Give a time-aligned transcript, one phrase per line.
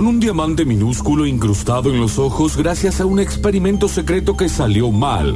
[0.00, 4.90] con un diamante minúsculo incrustado en los ojos gracias a un experimento secreto que salió
[4.90, 5.34] mal.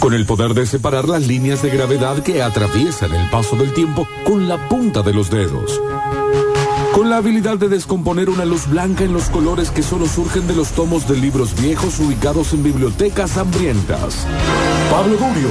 [0.00, 4.08] Con el poder de separar las líneas de gravedad que atraviesan el paso del tiempo
[4.24, 5.80] con la punta de los dedos.
[6.92, 10.54] Con la habilidad de descomponer una luz blanca en los colores que solo surgen de
[10.54, 14.26] los tomos de libros viejos ubicados en bibliotecas hambrientas.
[14.90, 15.50] Pablo Durio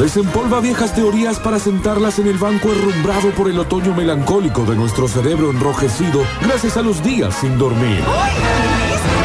[0.00, 5.06] desempolva viejas teorías para sentarlas en el banco herrumbrado por el otoño melancólico de nuestro
[5.06, 8.02] cerebro enrojecido gracias a los días sin dormir.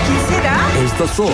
[0.05, 0.57] ¿Quién será?
[0.85, 1.33] Estas son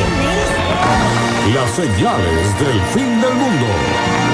[1.53, 4.24] las señales del fin del mundo.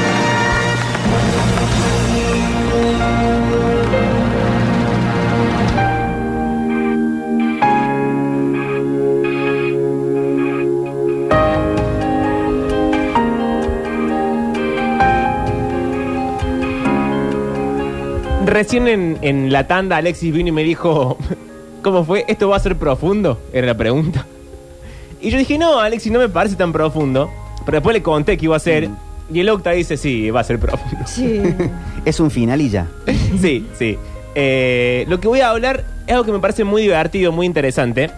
[18.51, 21.17] Recién en, en la tanda Alexis vino y me dijo,
[21.83, 22.25] ¿cómo fue?
[22.27, 23.39] ¿Esto va a ser profundo?
[23.53, 24.25] Era la pregunta.
[25.21, 27.31] Y yo dije, no, Alexis, no me parece tan profundo.
[27.65, 28.89] Pero después le conté que iba a ser.
[29.33, 30.97] Y el Octa dice, sí, va a ser profundo.
[31.05, 31.41] Sí.
[32.05, 32.87] Es un final y ya.
[33.39, 33.97] Sí, sí.
[34.35, 38.11] Eh, lo que voy a hablar es algo que me parece muy divertido, muy interesante.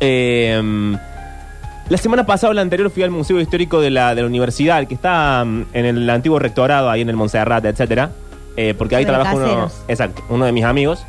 [0.00, 0.96] Eh,
[1.90, 4.86] la semana pasada o la anterior fui al Museo Histórico de la, de la Universidad,
[4.86, 8.12] que está mm, en el antiguo rectorado, ahí en el Montserrat, etcétera.
[8.56, 11.04] Eh, porque ahí trabaja uno, exacto, uno de mis amigos.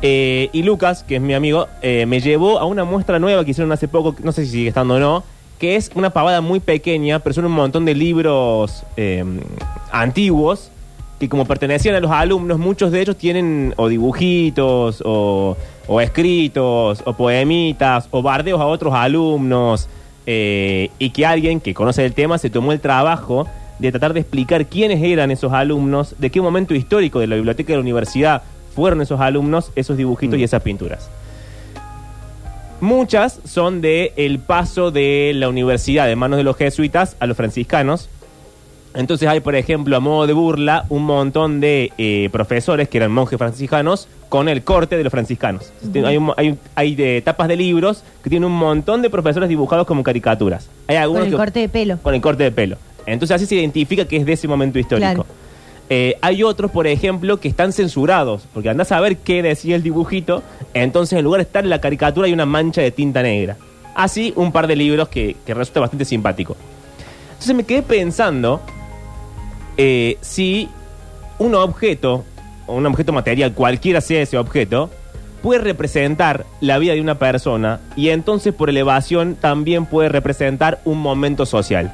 [0.00, 3.50] Eh, y Lucas, que es mi amigo, eh, me llevó a una muestra nueva que
[3.50, 5.24] hicieron hace poco, no sé si sigue estando o no,
[5.58, 9.24] que es una pavada muy pequeña, pero son un montón de libros eh,
[9.90, 10.70] antiguos
[11.18, 15.56] que como pertenecían a los alumnos, muchos de ellos tienen o dibujitos, o,
[15.88, 19.88] o escritos, o poemitas, o bardeos a otros alumnos,
[20.24, 24.66] y que alguien que conoce el tema se tomó el trabajo de tratar de explicar
[24.66, 28.42] quiénes eran esos alumnos, de qué momento histórico de la biblioteca de la universidad
[28.74, 31.10] fueron esos alumnos, esos dibujitos y esas pinturas.
[32.80, 37.36] Muchas son de el paso de la universidad de manos de los jesuitas a los
[37.36, 38.08] franciscanos.
[38.94, 43.10] Entonces hay, por ejemplo, a modo de burla, un montón de eh, profesores que eran
[43.12, 45.72] monjes franciscanos con el corte de los franciscanos.
[46.04, 49.48] Hay, un hay, un- hay de tapas de libros que tienen un montón de profesores
[49.48, 50.68] dibujados como caricaturas.
[50.86, 51.98] Hay Con algunos el que- corte de pelo.
[52.02, 52.76] con el corte de pelo.
[53.12, 55.24] Entonces así se identifica que es de ese momento histórico.
[55.24, 55.26] Claro.
[55.90, 59.82] Eh, hay otros, por ejemplo, que están censurados, porque andás a ver qué decía el
[59.82, 60.42] dibujito,
[60.74, 63.56] entonces en lugar de estar en la caricatura hay una mancha de tinta negra.
[63.94, 66.56] Así un par de libros que, que resulta bastante simpático.
[67.30, 68.60] Entonces me quedé pensando
[69.76, 70.68] eh, si
[71.38, 72.24] un objeto,
[72.66, 74.90] un objeto material, cualquiera sea ese objeto,
[75.42, 80.98] puede representar la vida de una persona y entonces por elevación también puede representar un
[80.98, 81.92] momento social.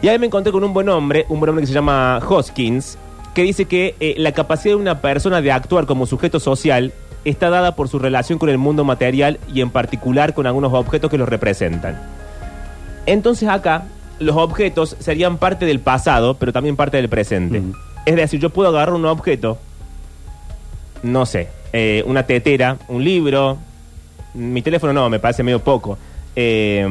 [0.00, 2.96] Y ahí me encontré con un buen hombre, un buen hombre que se llama Hoskins,
[3.34, 6.92] que dice que eh, la capacidad de una persona de actuar como sujeto social
[7.24, 11.10] está dada por su relación con el mundo material y en particular con algunos objetos
[11.10, 12.00] que los representan.
[13.06, 13.84] Entonces acá
[14.20, 17.62] los objetos serían parte del pasado, pero también parte del presente.
[18.06, 19.58] Es decir, yo puedo agarrar un objeto,
[21.02, 23.58] no sé, eh, una tetera, un libro,
[24.34, 25.98] mi teléfono no, me parece medio poco.
[26.36, 26.86] Eh,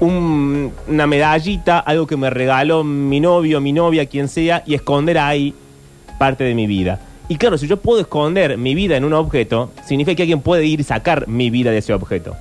[0.00, 5.18] un- una medallita, algo que me regaló mi novio, mi novia, quien sea, y esconder
[5.18, 5.54] ahí
[6.18, 7.00] parte de mi vida.
[7.28, 10.64] Y claro, si yo puedo esconder mi vida en un objeto, significa que alguien puede
[10.66, 12.36] ir y sacar mi vida de ese objeto.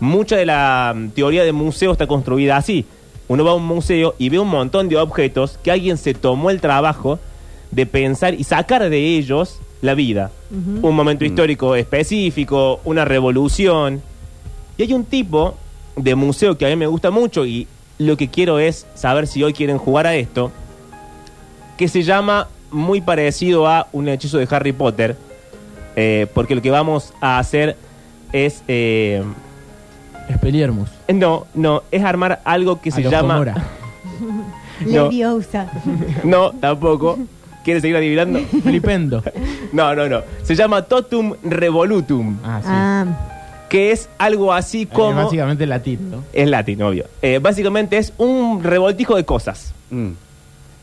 [0.00, 2.84] Mucha de la mm, teoría de museo está construida así.
[3.28, 6.50] Uno va a un museo y ve un montón de objetos que alguien se tomó
[6.50, 7.18] el trabajo
[7.70, 10.30] de pensar y sacar de ellos la vida.
[10.82, 14.02] Un momento histórico específico, una revolución.
[14.76, 15.54] Y hay un tipo
[15.96, 17.66] de museo que a mí me gusta mucho y
[17.98, 20.50] lo que quiero es saber si hoy quieren jugar a esto,
[21.76, 25.16] que se llama muy parecido a un hechizo de Harry Potter,
[25.96, 27.76] eh, porque lo que vamos a hacer
[28.32, 28.62] es...
[28.68, 29.22] eh,
[31.12, 33.54] no, no, es armar algo que A se llama...
[34.86, 35.04] No.
[35.04, 35.70] Leviosa.
[36.24, 37.18] No, tampoco.
[37.62, 38.40] ¿Quieres seguir adivinando?
[38.62, 39.22] Flipendo.
[39.72, 40.20] No, no, no.
[40.42, 42.68] Se llama Totum Revolutum, Ah, sí.
[42.68, 43.06] Ah,
[43.72, 45.14] que es algo así Eh, como...
[45.14, 46.24] básicamente latín, ¿no?
[46.34, 47.06] Es latín, obvio.
[47.22, 49.72] Eh, básicamente es un revoltijo de cosas.
[49.88, 50.10] Mm.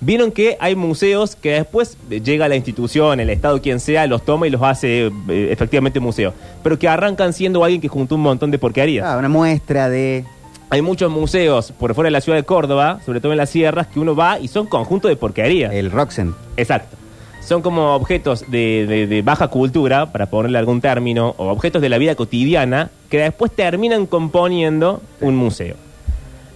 [0.02, 4.48] Vieron que hay museos que después llega la institución, el Estado, quien sea, los toma
[4.48, 6.34] y los hace eh, efectivamente museo.
[6.64, 9.06] Pero que arrancan siendo alguien que juntó un montón de porquerías.
[9.06, 10.26] Ah, una muestra de.
[10.72, 13.86] Hay muchos museos por fuera de la ciudad de Córdoba, sobre todo en las sierras,
[13.86, 15.74] que uno va y son conjuntos de porquerías.
[15.74, 16.34] El Roxen.
[16.58, 16.98] Exacto.
[17.42, 21.90] Son como objetos de, de- de baja cultura, para ponerle algún término, o objetos de
[21.90, 25.76] la vida cotidiana, que después terminan componiendo un museo.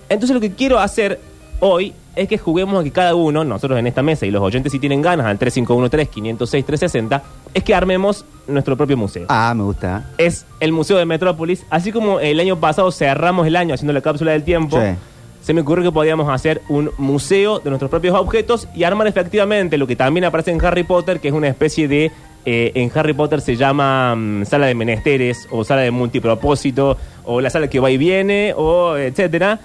[0.09, 1.19] Entonces lo que quiero hacer
[1.59, 4.71] hoy es que juguemos a que cada uno, nosotros en esta mesa y los oyentes
[4.71, 7.21] si tienen ganas, al 3513-506-360,
[7.53, 9.25] es que armemos nuestro propio museo.
[9.29, 10.06] Ah, me gusta.
[10.18, 11.65] Es el Museo de Metrópolis.
[11.69, 14.95] Así como el año pasado cerramos el año haciendo la cápsula del tiempo, Sí.
[15.44, 19.78] Se me ocurrió que podíamos hacer un museo de nuestros propios objetos y armar efectivamente
[19.78, 22.12] lo que también aparece en Harry Potter, que es una especie de...
[22.45, 27.42] eh, en Harry Potter se llama mm, sala de menesteres o sala de multipropósito o
[27.42, 29.60] la sala que va y viene o etcétera,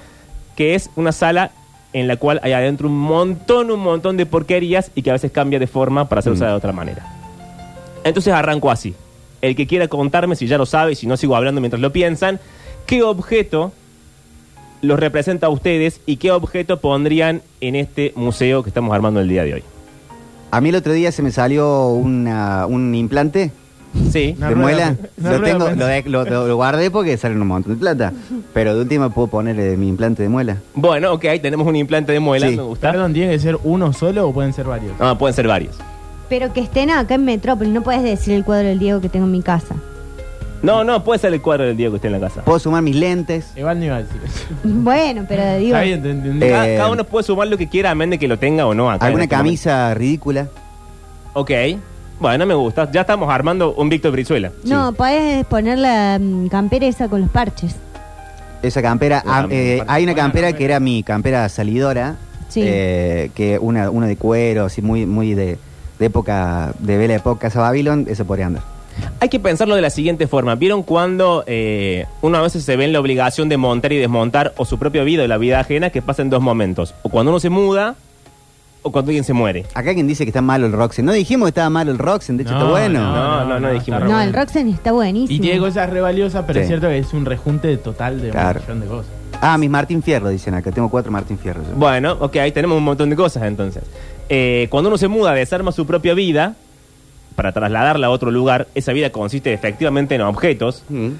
[0.57, 1.53] que es una sala
[1.93, 5.31] en la cual hay adentro un montón, un montón de porquerías y que a veces
[5.31, 7.07] cambia de forma para ser usada de otra manera.
[8.05, 8.95] Entonces arranco así.
[9.41, 12.41] El que quiera contarme, si ya lo sabe, si no sigo hablando mientras lo piensan,
[12.87, 13.73] ¿qué objeto
[14.83, 19.29] los representa a ustedes y qué objeto pondrían en este museo que estamos armando el
[19.29, 19.63] día de hoy?
[20.51, 23.51] A mí el otro día se me salió una- un implante
[24.13, 24.35] Sí.
[24.37, 24.97] Una de rueda- muela.
[25.19, 25.87] una Lo, rueda tengo, pensada.
[25.87, 28.13] lo, de- lo- lo- lo guardé porque salen un montón de plata.
[28.53, 30.59] Pero de última puedo ponerle mi implante de muela.
[30.75, 32.57] Bueno, ok, tenemos un implante de muela, Sí.
[32.57, 32.91] me gusta.
[32.93, 34.93] Perdón, ¿tiene que ser uno solo o pueden ser varios?
[35.01, 35.75] No, pueden ser varios.
[36.29, 39.25] Pero que estén acá en Metrópolis, no puedes decir el cuadro del Diego que tengo
[39.25, 39.75] en mi casa.
[40.63, 42.43] No, no, puede ser el cuadro del Diego que esté en la casa.
[42.43, 43.53] Puedo sumar mis lentes.
[43.57, 44.45] Igual no iba a decir eso.
[44.65, 46.47] Bueno, pero digo, Está bien, te entendí.
[46.47, 48.67] Eh, Cada, cada uno puede sumar lo que quiera, a menos de que lo tenga
[48.67, 49.05] o no acá.
[49.05, 49.49] en Alguna este momento.
[49.49, 50.49] camisa ridícula.
[51.35, 51.51] Ok.
[52.21, 52.91] Bueno, me gusta.
[52.91, 54.51] Ya estamos armando un Víctor Brizuela.
[54.65, 57.77] no, podés poner la mm, campera esa con los parches.
[58.63, 59.23] Esa campera.
[59.25, 62.17] La ah, eh, hay una campera que era mi campera salidora.
[62.49, 62.63] Sí.
[62.65, 65.59] eh, que una, una de cuero, así muy, muy de,
[65.99, 68.63] de época, de vela época Casa Babylon, eso podría andar.
[69.21, 70.55] Hay que pensarlo de la siguiente forma.
[70.55, 74.53] ¿Vieron cuando eh, uno a veces se ve en la obligación de montar y desmontar
[74.57, 76.95] o su propia vida o la vida ajena que pasa en dos momentos?
[77.03, 77.97] O cuando uno se muda
[78.83, 79.67] o cuando alguien se muere.
[79.75, 81.05] Acá quien dice que está malo el Roxen.
[81.05, 83.01] No dijimos que estaba malo el Roxen, de hecho No, está bueno.
[83.01, 84.01] no, no, no dijimos.
[84.01, 85.37] está re No, el Roxen está buenísimo.
[85.37, 86.63] Y tiene cosas re valiosas, pero Sí.
[86.63, 88.61] es cierto que es un rejunte total de Claro.
[88.61, 89.13] un millón de cosas.
[89.41, 90.71] Ah, mis Martín Fierro, dicen acá.
[90.71, 91.61] Tengo cuatro Martín Fierro.
[91.63, 91.75] yo.
[91.77, 93.83] Bueno, ok, ahí tenemos un montón de cosas entonces.
[94.29, 96.55] Eh, cuando uno se muda, desarma su propia vida
[97.39, 100.83] para trasladarla a otro lugar, esa vida consiste efectivamente en objetos.
[100.89, 101.11] Mm.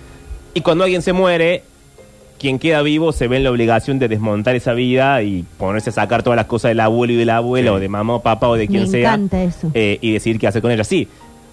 [0.55, 1.63] Y cuando alguien se muere,
[2.41, 5.93] quien queda vivo se ve en la obligación de desmontar esa vida y ponerse a
[5.93, 7.77] sacar todas las cosas del abuelo y de la abuela, Sí.
[7.77, 9.11] o de mamá o papá, o de Me quien sea.
[9.15, 9.71] encanta eso.
[9.75, 10.83] eh, y decidir qué hacer con ella.
[10.83, 11.07] Sí,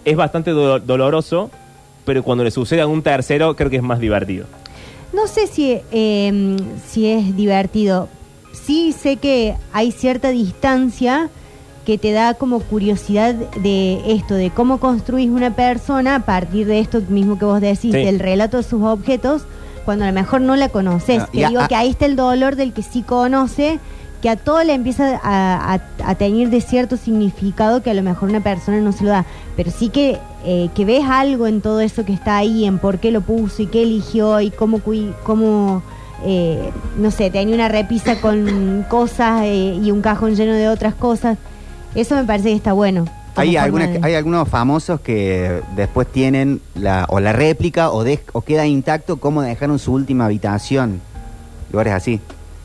[0.04, 1.52] es bastante do- doloroso,
[2.04, 4.48] pero cuando le sucede a un tercero, creo que es más divertido.
[5.14, 6.58] No sé si, eh,
[6.88, 8.10] si es divertido.
[8.52, 11.30] Sí sé que hay cierta distancia
[11.86, 16.80] que te da como curiosidad de esto, de cómo construís una persona a partir de
[16.80, 18.04] esto mismo que vos decís, Sí.
[18.04, 19.44] del relato de sus objetos,
[19.86, 21.20] cuando a lo mejor no la conoces.
[21.20, 23.80] No, que y a- digo a- que ahí está el dolor del que sí conoce,
[24.22, 28.02] que a todo le empieza a, a- a tener de cierto significado que a lo
[28.02, 29.26] mejor una persona no se lo da.
[29.56, 32.98] Pero sí que, eh, que ves algo en todo eso que está ahí, en por
[32.98, 34.80] qué lo puso y qué eligió y cómo,
[35.24, 35.84] cómo
[36.26, 40.96] eh, no sé, tenía una repisa con cosas eh, y un cajón lleno de otras
[40.96, 41.38] cosas.
[41.96, 43.06] Eso me parece que está bueno.
[43.38, 48.20] Hay, algunas, de- hay algunos famosos que después tienen la, o la réplica o, de-
[48.32, 51.02] o queda intacto cómo dejaron su última habitación.
[51.72, 52.22] Lugares así.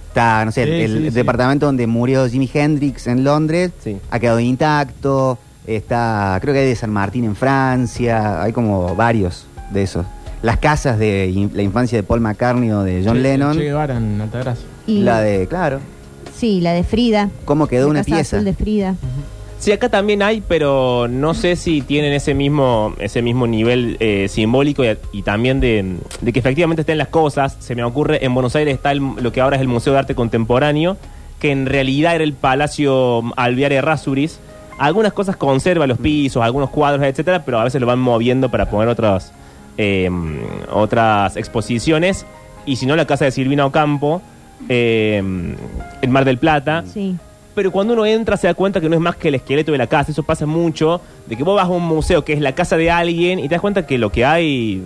[0.08, 1.14] Está, no sé, Sí, el, sí, el sí.
[1.14, 3.96] departamento donde murió Jimi Hendrix en Londres Sí.
[4.10, 5.38] ha quedado intacto.
[5.66, 8.42] Está, creo que hay de San Martín en Francia.
[8.42, 10.06] Hay como varios de esos.
[10.42, 13.56] Las casas de in- la infancia de Paul McCartney o de John Che- Lennon.
[13.56, 14.66] Che Guevara en Altagracia.
[14.86, 15.78] y- La de, claro,
[16.40, 17.28] Sí, la de Frida.
[17.44, 18.36] cómo quedó La una Casa pieza.
[18.38, 18.94] Azul de Frida.
[19.58, 24.26] Sí, acá también hay, pero no sé si tienen ese mismo, ese mismo nivel eh,
[24.30, 27.58] simbólico y, y también de, de que efectivamente estén las cosas.
[27.60, 29.98] Se me ocurre, en Buenos Aires está el- lo que ahora es el Museo de
[29.98, 30.96] Arte Contemporáneo,
[31.40, 34.38] que en realidad era el Palacio Alvear Errázuriz.
[34.78, 38.70] Algunas cosas conserva los pisos, algunos cuadros, etcétera, pero a veces lo van moviendo para
[38.70, 39.30] poner otras,
[39.76, 40.08] eh,
[40.72, 42.24] otras exposiciones.
[42.64, 44.22] Y si no, la casa de Silvina Ocampo,
[44.68, 46.84] eh, en Mar del Plata.
[46.92, 47.16] Sí.
[47.54, 49.78] Pero cuando uno entra se da cuenta que no es más que el esqueleto de
[49.78, 50.12] la casa.
[50.12, 51.00] Eso pasa mucho.
[51.26, 53.54] De que vos vas a un museo que es la casa de alguien y te
[53.56, 54.82] das cuenta que lo que hay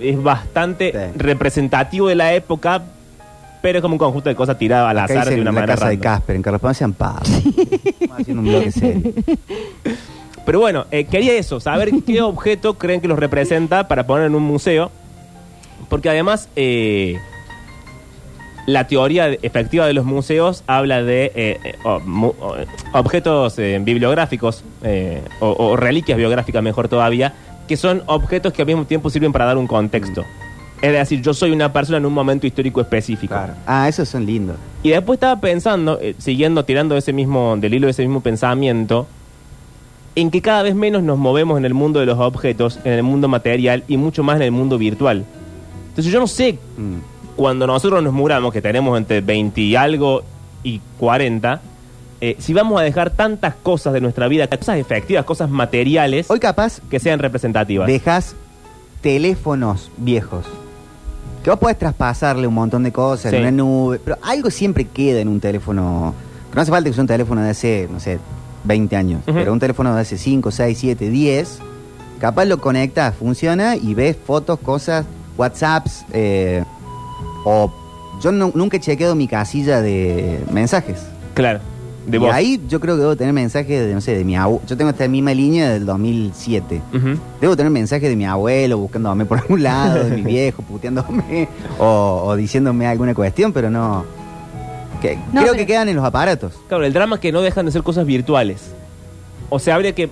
[0.00, 0.98] es bastante Sí.
[1.16, 2.82] representativo de la época,
[3.60, 5.74] pero es como un conjunto de cosas tiradas al Acá azar de una la manera
[5.74, 5.98] casa de.
[5.98, 6.42] Casper, en.
[7.34, 9.12] Estamos haciendo un bloque serio.
[10.46, 14.34] Pero bueno, eh, quería eso, saber qué objeto creen que los representa para poner en
[14.34, 14.90] un museo.
[15.90, 17.18] Porque además, eh,
[18.68, 22.34] la teoría efectiva de los museos habla de eh, eh, mu-
[22.92, 27.32] objetos eh, bibliográficos eh, o, o reliquias biográficas, mejor todavía,
[27.66, 30.22] que son objetos que al mismo tiempo sirven para dar un contexto.
[30.82, 33.32] Es decir, yo soy una persona en un momento histórico específico.
[33.34, 33.54] Claro.
[33.66, 34.56] Ah, esos son lindos.
[34.82, 39.06] Y después estaba pensando, siguiendo, tirando ese mismo, del hilo de ese mismo pensamiento,
[40.14, 43.02] en que cada vez menos nos movemos en el mundo de los objetos, en el
[43.02, 45.24] mundo material y mucho más en el mundo virtual.
[45.88, 46.98] Entonces yo no sé Mm.
[47.38, 50.24] Cuando nosotros nos muramos, que tenemos entre 20 y algo
[50.64, 51.60] y 40,
[52.20, 56.40] eh, si vamos a dejar tantas cosas de nuestra vida, cosas efectivas, cosas materiales, Hoy
[56.40, 57.86] capaz que sean representativas.
[57.86, 58.34] dejas
[59.02, 60.44] teléfonos viejos.
[61.44, 63.36] Que vos podés traspasarle un montón de cosas Sí.
[63.36, 66.12] en una nube, pero algo siempre queda en un teléfono.
[66.50, 68.18] que No hace falta que sea un teléfono de hace, no sé,
[68.64, 69.38] 20 años, Ujú.
[69.38, 71.60] pero un teléfono de hace 5, 6, 7, 10,
[72.18, 76.64] capaz lo conectas, funciona y ves fotos, cosas, WhatsApps, eh,
[77.50, 77.72] o
[78.22, 81.00] yo no- nunca he chequeado mi casilla de mensajes.
[81.34, 81.60] Claro,
[82.06, 82.32] de y vos.
[82.32, 84.62] ahí yo creo que debo tener mensajes de, no sé, de mi abuelo.
[84.66, 86.80] Yo tengo esta misma línea del 2007.
[86.94, 87.18] Ujú.
[87.40, 92.22] Debo tener mensajes de mi abuelo buscándome por algún lado, de mi viejo puteándome o,
[92.26, 94.04] o diciéndome alguna cuestión, pero no.
[95.00, 96.54] que- No, creo pero- que quedan en los aparatos.
[96.68, 98.72] Claro, el drama es que no dejan de ser cosas virtuales.
[99.50, 100.10] O sea, habría que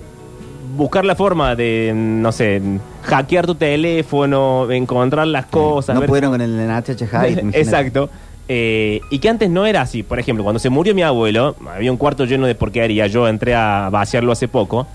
[0.76, 2.61] buscar la forma de, no sé,
[3.02, 5.95] hackear tu teléfono, encontrar las cosas.
[5.95, 7.59] no ver- pudieron con el imagínate.
[7.61, 8.11] Exacto.
[8.49, 10.02] Eh, y que antes no era así.
[10.02, 13.06] Por ejemplo, cuando se murió mi abuelo, había un cuarto lleno de porquería.
[13.09, 14.87] Yo entré a vaciarlo hace poco.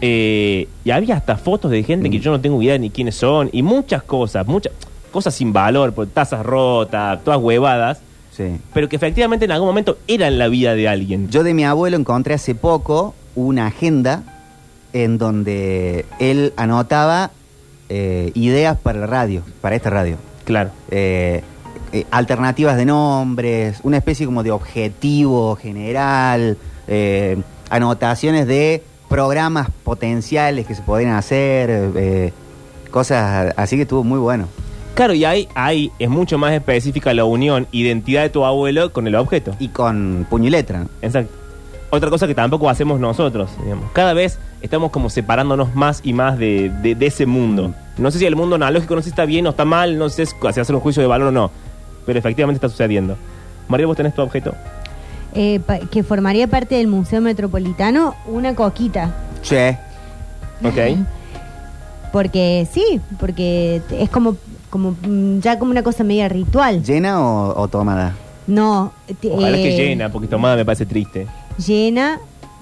[0.00, 2.12] eh, y había hasta fotos de gente Mm.
[2.12, 3.48] que yo no tengo idea ni quiénes son.
[3.52, 4.72] Y muchas cosas, muchas
[5.10, 8.00] cosas sin valor, por tazas rotas, todas huevadas.
[8.30, 8.58] Sí.
[8.74, 11.30] Pero que efectivamente en algún momento eran la vida de alguien.
[11.30, 14.24] Yo de mi abuelo encontré hace poco una agenda
[14.94, 17.32] en donde él anotaba
[17.90, 20.16] eh, ideas para la radio, para esta radio.
[20.44, 20.70] Claro.
[20.90, 21.42] eh,
[21.92, 26.56] eh, alternativas de nombres, una especie como de objetivo general,
[27.70, 32.32] anotaciones de programas potenciales que se podrían hacer,
[32.90, 34.48] cosas así que estuvo muy bueno.
[34.94, 39.06] Claro, y ahí, ahí es mucho más específica la unión, identidad de tu abuelo con
[39.06, 39.54] el objeto.
[39.58, 40.86] Y con puño y letra.
[41.00, 41.32] Exacto.
[41.90, 43.90] Otra cosa que tampoco hacemos nosotros, digamos.
[43.92, 47.74] Cada vez estamos como separándonos más y más de, de- de ese mundo.
[47.98, 50.08] No sé si el mundo analógico no sé si está bien o está mal, no
[50.08, 51.50] sé si hacer un juicio de valor o no.
[52.06, 53.16] Pero efectivamente está sucediendo.
[53.68, 54.54] María, vos tenés tu objeto.
[55.34, 59.14] Eh, que formaría parte del Museo Metropolitano, una coquita.
[59.42, 59.76] Che,
[60.62, 60.98] ¿Ok?
[62.12, 64.36] Porque sí, porque es como,
[64.70, 66.82] como mm, ya como una cosa media ritual.
[66.82, 68.14] ¿llena o, o tomada?
[68.46, 71.26] No, te- Ojalá que eh, llena, porque tomada me parece triste.
[71.66, 72.20] Llena,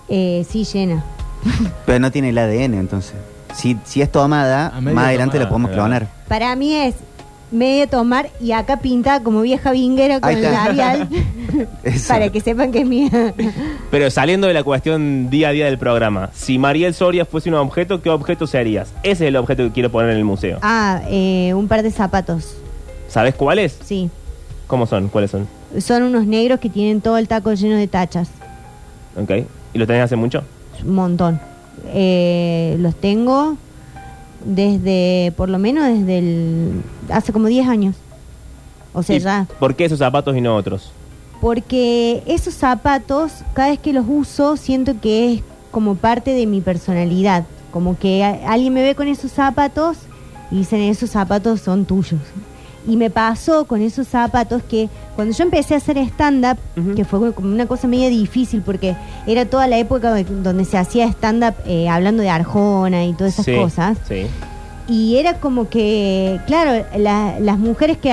[0.09, 1.05] eh, sí, llena.
[1.87, 3.15] Pero no tiene el ADN, entonces.
[3.55, 5.83] Si, si es tomada, A medio más adelante tomada, la podemos claro.
[5.83, 6.09] clonar.
[6.29, 6.95] Para mí es
[7.51, 10.65] media tomar y acá pintada como vieja vinguera con Ahí el está.
[10.73, 11.09] labial
[11.83, 12.09] Eso.
[12.09, 13.35] para que sepan que es mía.
[13.91, 17.57] Pero saliendo de la cuestión día a día del programa, si Mariel Soria fuese un
[17.57, 18.89] objeto, ¿qué objeto serías?
[19.03, 20.59] Ese es el objeto que quiero poner en el museo.
[20.63, 22.55] Ah, eh, un par de zapatos,
[23.09, 23.79] ¿Sabes cuáles?
[23.85, 24.09] sí.
[24.67, 25.09] ¿Cómo son?
[25.09, 25.47] ¿Cuáles son?
[25.81, 28.31] Son unos negros que tienen todo el taco lleno de tachas.
[29.21, 29.31] ¿Ok?
[29.75, 30.43] ¿Y los tenés hace mucho?
[30.87, 31.41] Un montón.
[31.87, 33.57] Eh, los tengo
[34.45, 36.83] desde, por lo menos desde el...
[37.11, 37.97] hace como 10 años.
[38.93, 39.47] O sea, ¿Y ya.
[39.59, 40.91] ¿Por qué esos zapatos y no otros?
[41.41, 46.61] Porque esos zapatos, cada vez que los uso, siento que es como parte de mi
[46.61, 47.45] personalidad.
[47.73, 49.97] Como que a- alguien me ve con esos zapatos
[50.51, 52.21] y dicen, esos zapatos son tuyos.
[52.87, 56.57] Y me pasó con esos zapatos que cuando yo empecé a hacer stand-up,
[56.97, 58.97] que fue como una cosa media difícil porque
[59.27, 63.35] era toda la época de- donde se hacía stand-up eh, hablando de Arjona y todas
[63.35, 63.99] esas Sí, cosas.
[64.09, 64.27] Sí.
[64.89, 68.11] Y era como que, claro, la- las mujeres que,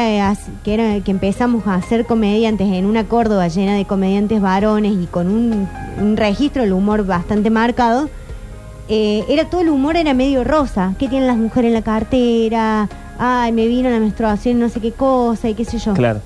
[0.64, 5.08] que, era- que empezamos a ser comediantes en una Córdoba llena de comediantes varones y
[5.08, 5.68] con un,
[6.00, 8.08] un registro del humor bastante marcado,
[8.88, 10.94] eh, era todo el humor era medio rosa.
[11.00, 12.88] ¿Qué tienen las mujeres en la cartera?
[13.20, 15.94] Ay, me vino la menstruación, no sé qué cosa y qué sé yo.
[15.94, 16.22] Claro.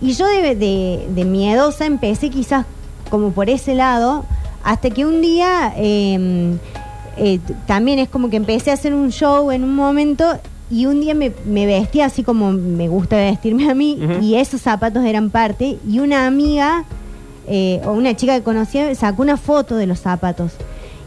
[0.00, 2.66] Y yo de, de- de miedosa empecé quizás
[3.10, 4.24] como por ese lado,
[4.62, 6.56] hasta que un día eh,
[7.16, 10.24] eh, también es como que empecé a hacer un show en un momento
[10.70, 14.60] y un día me, me vestí así como me gusta vestirme a mí y esos
[14.60, 16.84] zapatos eran parte y una amiga
[17.46, 20.52] eh, o una chica que conocía sacó una foto de los zapatos.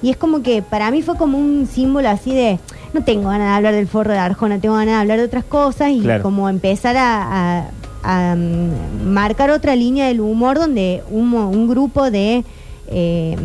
[0.02, 2.58] Y es como que para mí fue como un símbolo así de,
[2.94, 5.44] no tengo ganas de hablar del forro de Arjona, tengo ganas de hablar de otras
[5.44, 6.24] cosas y Claro.
[6.24, 7.70] como empezar a, a-
[8.04, 12.44] a, mm, marcar otra línea del humor donde un, un grupo de,
[12.88, 13.36] eh,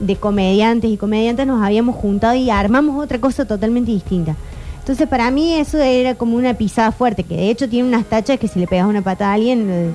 [0.00, 4.36] de comediantes y comediantes nos habíamos juntado y armamos otra cosa totalmente distinta.
[4.78, 8.38] Entonces para mí eso era como una pisada fuerte, que de hecho tiene unas tachas
[8.38, 9.66] que si le pegas una patada a alguien...
[9.68, 9.90] eh,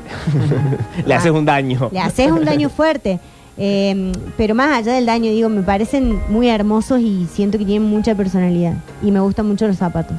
[1.06, 1.18] Le Ah.
[1.18, 1.90] haces un daño.
[1.94, 3.20] le haces un daño fuerte.
[3.64, 7.88] Eh, pero más allá del daño, digo, me parecen muy hermosos y siento que tienen
[7.88, 8.74] mucha personalidad.
[9.04, 10.18] Y me gustan mucho los zapatos.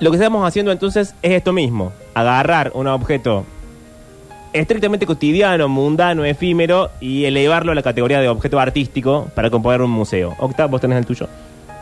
[0.00, 1.92] Lo que estamos haciendo entonces es esto mismo.
[2.14, 3.44] Agarrar un objeto
[4.52, 9.90] estrictamente cotidiano, mundano, efímero y elevarlo a la categoría de objeto artístico para componer un
[9.90, 10.34] museo.
[10.38, 11.28] Octavio, vos tenés el tuyo.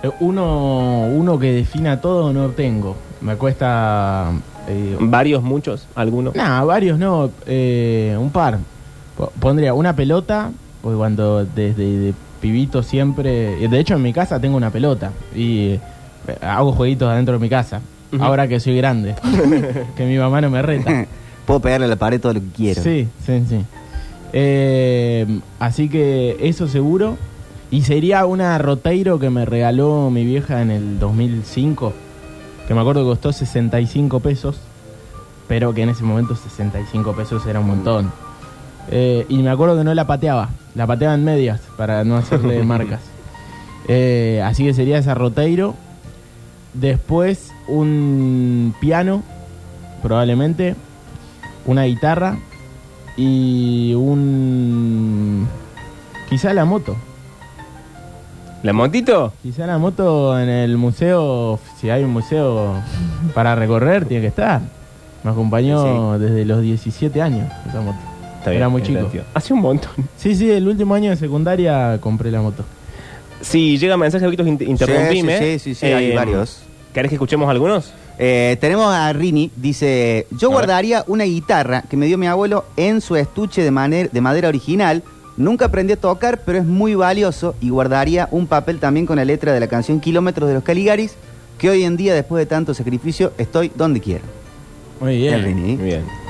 [0.02, 2.96] Eh, Uno, uno que defina todo no tengo.
[3.20, 4.30] Me cuesta...
[4.68, 6.34] Eh, Varios, muchos, algunos.
[6.34, 8.58] Nah, varios no, eh, un par.
[9.16, 10.50] Po- Pondría una pelota,
[10.86, 13.56] porque cuando desde de pibito siempre.
[13.68, 15.80] De hecho, en mi casa tengo una pelota y eh,
[16.40, 17.80] hago jueguitos adentro de mi casa.
[18.20, 19.16] Ahora que soy grande.
[19.96, 21.06] que mi mamá no me reta.
[21.44, 22.84] Puedo pegarle a la pared todo lo que quiero.
[22.84, 23.64] Sí, sí, sí.
[24.32, 27.18] Eh, así que eso seguro.
[27.72, 31.92] Y sería una Roteiro que me regaló mi vieja en el 2005.
[32.68, 34.60] Que me acuerdo que costó 65 pesos.
[35.48, 38.12] Pero que en ese momento 65 pesos era un montón.
[38.90, 40.50] Eh, y me acuerdo que no la pateaba.
[40.74, 43.00] La pateaba en medias para no hacerle marcas.
[43.88, 45.74] Eh, así que sería esa Roteiro.
[46.74, 49.22] Después un piano,
[50.02, 50.76] probablemente.
[51.64, 52.38] Una guitarra.
[53.16, 55.48] Y un...
[56.28, 56.96] Quizá la moto.
[58.62, 59.32] ¿La motito?
[59.42, 62.74] Quizá la moto en el museo, si hay un museo
[63.32, 64.60] para recorrer, tiene que estar.
[65.22, 68.15] Me acompañó desde los 17 años esa moto.
[68.46, 69.10] Está bien, Era muy chico.
[69.34, 69.90] Hace un montón.
[70.16, 72.64] Sí, sí, el último año de secundaria compré la moto.
[73.40, 75.38] Si llega mensaje, Víctor, inter- interrumpime.
[75.38, 76.62] Sí, sí, sí, sí, hay Eh, varios.
[76.94, 77.92] ¿Querés que escuchemos algunos?
[78.18, 80.54] Eh, tenemos a Rini, dice, yo A ver.
[80.58, 84.48] guardaría una guitarra que me dio mi abuelo en su estuche de, maner- de madera
[84.48, 85.02] original.
[85.36, 89.24] Nunca aprendí a tocar, pero es muy valioso y guardaría un papel también con la
[89.24, 91.14] letra de la canción Kilómetros de los Caligaris,
[91.58, 94.24] que hoy en día, después de tanto sacrificio, estoy donde quiero.
[95.00, 95.44] Muy El bien.
[95.44, 95.76] Rini.
[95.76, 96.25] Bien.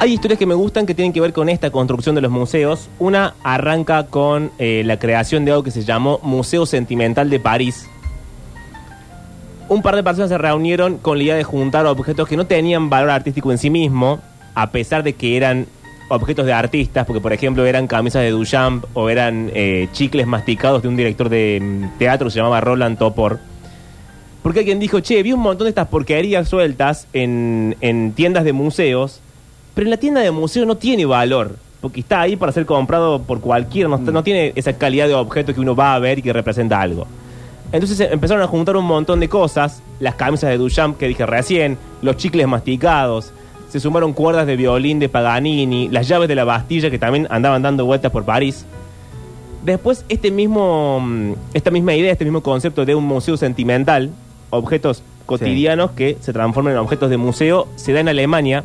[0.00, 2.88] Hay historias que me gustan que tienen que ver con esta construcción de los museos.
[3.00, 7.88] Una arranca con eh, la creación de algo que se llamó Museo Sentimental de París.
[9.68, 12.88] Un par de personas se reunieron con la idea de juntar objetos que no tenían
[12.88, 14.20] valor artístico en sí mismo,
[14.54, 15.66] a pesar de que eran
[16.08, 20.80] objetos de artistas, porque por ejemplo eran camisas de Duchamp o eran eh, chicles masticados
[20.80, 23.40] de un director de mm, teatro que se llamaba Roland Topor.
[24.44, 28.52] Porque alguien dijo, che, vi un montón de estas porquerías sueltas en, en tiendas de
[28.52, 29.20] museos,
[29.78, 33.22] pero en la tienda de museo no tiene valor, porque está ahí para ser comprado
[33.22, 36.22] por cualquiera, no, no tiene esa calidad de objeto que uno va a ver y
[36.22, 37.06] que representa algo.
[37.70, 41.24] Entonces eh, empezaron a juntar un montón de cosas, las camisas de Duchamp que dije
[41.26, 43.32] recién, los chicles masticados,
[43.68, 47.62] se sumaron cuerdas de violín de Paganini, las llaves de la Bastilla que también andaban
[47.62, 48.66] dando vueltas por París.
[49.64, 54.10] Después, este mismo, mm, esta misma idea, este mismo concepto de un museo sentimental,
[54.50, 58.64] objetos cotidianos que se transforman en objetos de museo, se da en Alemania.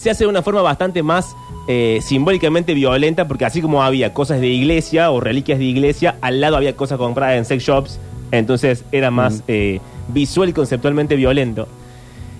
[0.00, 1.36] Se hace de una forma bastante más
[1.68, 6.40] eh, simbólicamente violenta, porque así como había cosas de iglesia o reliquias de iglesia, al
[6.40, 7.98] lado había cosas compradas en sex shops,
[8.32, 11.68] entonces era más eh, visual y conceptualmente violento.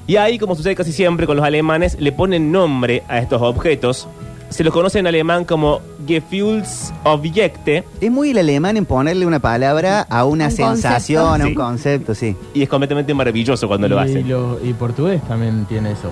[0.07, 4.09] Y ahí, como sucede casi siempre con los alemanes, le ponen nombre a estos objetos.
[4.49, 10.01] Se los conoce en alemán como Gefühlsobjekte Es muy el alemán en ponerle una palabra
[10.09, 11.55] a una Un sensación, a un Sí.
[11.55, 12.35] concepto, sí.
[12.55, 14.29] y es completamente maravilloso cuando lo y, hacen.
[14.29, 16.11] lo- y portugués también tiene eso.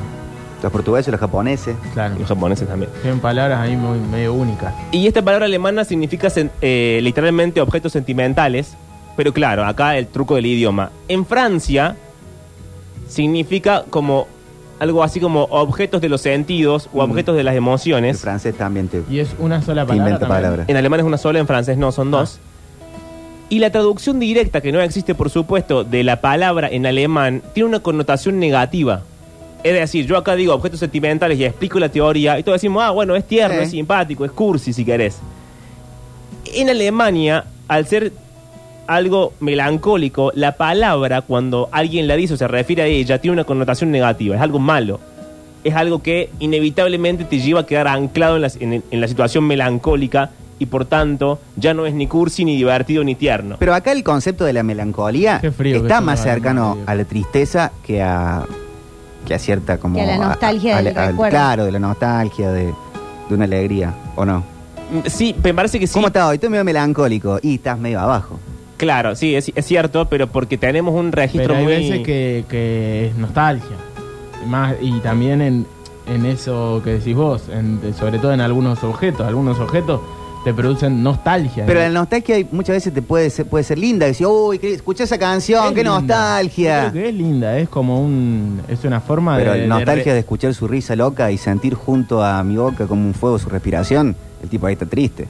[0.63, 1.77] Los portugueses, los japoneses.
[1.95, 2.17] Claro.
[2.19, 2.91] Los japoneses también.
[3.03, 4.75] Tienen palabras ahí muy medio únicas.
[4.91, 8.75] Y esta palabra alemana significa sen- eh, literalmente objetos sentimentales,
[9.17, 10.91] pero claro, acá el truco del idioma.
[11.09, 11.97] En Francia
[13.09, 14.27] significa como
[14.81, 17.11] algo así como objetos de los sentidos o Mm.
[17.11, 18.21] objetos de las El emociones.
[18.21, 19.95] francés también te, Y es una sola te palabra.
[19.97, 20.43] inventa también.
[20.43, 20.69] palabras.
[20.69, 22.39] En alemán es una sola, en francés no, son dos.
[23.51, 27.69] Y la traducción directa, que no existe por supuesto, de la palabra en alemán, tiene
[27.69, 29.03] una connotación negativa.
[29.65, 32.91] Es decir, yo acá digo objetos sentimentales y explico la teoría y todos decimos, ah,
[32.91, 33.65] bueno, es tierno, Sí.
[33.65, 35.19] es simpático, es cursi si querés.
[36.55, 38.13] En Alemania, al ser
[38.87, 43.45] algo melancólico, la palabra, cuando alguien la dice o se refiere a ella, tiene una
[43.45, 45.01] connotación negativa, es algo malo.
[45.65, 49.45] Es algo que inevitablemente te lleva a quedar anclado en la, en- en la situación
[49.45, 53.57] melancólica y por tanto ya no es ni cursi, ni divertido, ni tierno.
[53.59, 56.79] Pero acá el concepto de la melancolía Qué frío que está son más los cercano
[56.87, 58.45] a la tristeza que a,
[59.27, 59.97] que a cierta como...
[59.97, 61.31] Que a la nostalgia del a- recuerdo.
[61.31, 62.67] Claro, de la nostalgia, de,
[63.29, 64.39] de una alegría, ¿o no?
[64.91, 65.93] Mm, Sí, me parece que sí.
[65.95, 66.35] ¿Cómo estás hoy?
[66.37, 68.39] Estoy medio melancólico y estás medio abajo.
[68.77, 71.73] Claro, sí, es, es cierto, pero porque tenemos un registro Pero hay muy...
[71.75, 73.77] veces que, que es nostalgia.
[74.45, 75.67] Y Más, y también en,
[76.07, 79.27] en eso que decís vos, en- sobre todo en algunos objetos.
[79.27, 80.01] Algunos objetos
[80.49, 81.67] te producen nostalgia.
[81.67, 84.07] Pero la nostalgia muchas veces te puede ser, puede ser linda.
[84.07, 85.91] Decir, uy, escuché esa canción, Es qué linda.
[85.93, 86.91] Yo nostalgia.
[86.91, 88.63] creo que es linda, es como un.
[88.67, 89.59] Es una forma Pero de.
[89.59, 92.87] la de nostalgia re- de escuchar su risa loca y sentir junto a mi boca
[92.87, 95.29] como un fuego su respiración, el tipo ahí está triste.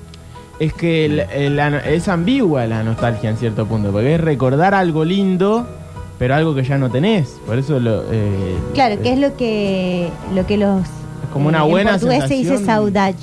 [0.61, 4.73] Es que el- el- la- es ambigua la nostalgia en cierto punto, porque es recordar
[4.75, 5.67] algo lindo,
[6.19, 7.29] pero algo que ya no tenés.
[7.45, 8.05] Por eso lo.
[8.13, 10.83] eh, Claro, que es lo que, lo que los...
[10.83, 13.15] Es como una en buena portugués se dice saudade,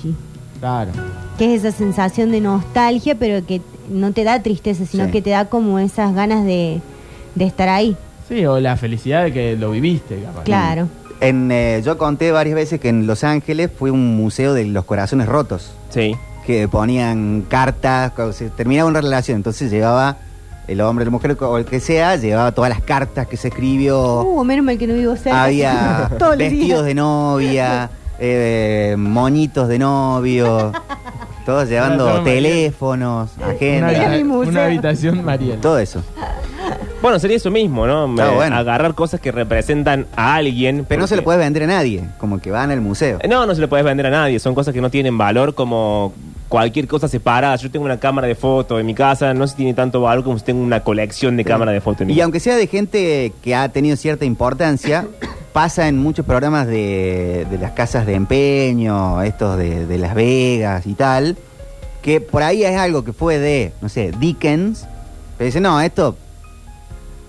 [0.60, 0.92] Claro.
[1.38, 5.12] Que es esa sensación de nostalgia, pero que no te da tristeza, sino Sí.
[5.12, 6.82] que te da como esas ganas de,
[7.36, 7.96] de estar ahí.
[8.28, 10.44] Sí, o la felicidad de que lo viviste, capaz.
[10.44, 10.88] Claro.
[11.22, 14.86] En, eh, yo conté varias veces que en Los Ángeles fue un museo de los
[14.86, 15.72] corazones rotos.
[15.90, 16.16] Sí.
[16.46, 20.18] que ponían cartas, se terminaba una relación, entonces llevaba
[20.68, 24.22] el hombre, la mujer o el que sea, llevaba todas las cartas que se escribió,
[24.22, 25.44] Uh, menos mal que no vivo cerca.
[25.46, 30.72] había vestidos de novia, eh, moñitos de novio,
[31.46, 34.50] todos llevando teléfonos, Una, habita- museo.
[34.50, 35.60] una habitación Mariel.
[35.60, 36.04] todo eso.
[37.02, 38.06] Bueno, sería eso mismo, ¿no?
[38.20, 38.56] Ah, Eh, bueno.
[38.56, 40.86] Agarrar cosas que representan a alguien.
[40.90, 43.20] Pero no se porque- le puede vender a nadie, como que van al museo.
[43.22, 44.40] Eh, No, no se le puedes vender a nadie.
[44.40, 46.14] Son cosas que no tienen valor como
[46.50, 47.56] cualquier cosa separada.
[47.58, 50.40] Yo tengo una cámara de fotos en mi casa, no se tiene tanto valor como
[50.40, 52.24] si tengo una colección de cámaras de fotos en mi Y casa.
[52.24, 55.06] aunque sea de gente que ha tenido cierta importancia,
[55.56, 60.86] pasa en muchos programas de, de las casas de empeño, estos de, de Las Vegas
[60.86, 61.38] y tal,
[62.02, 64.86] que por ahí es algo que fue de, no sé, Dickens,
[65.38, 66.18] pero dice, no, esto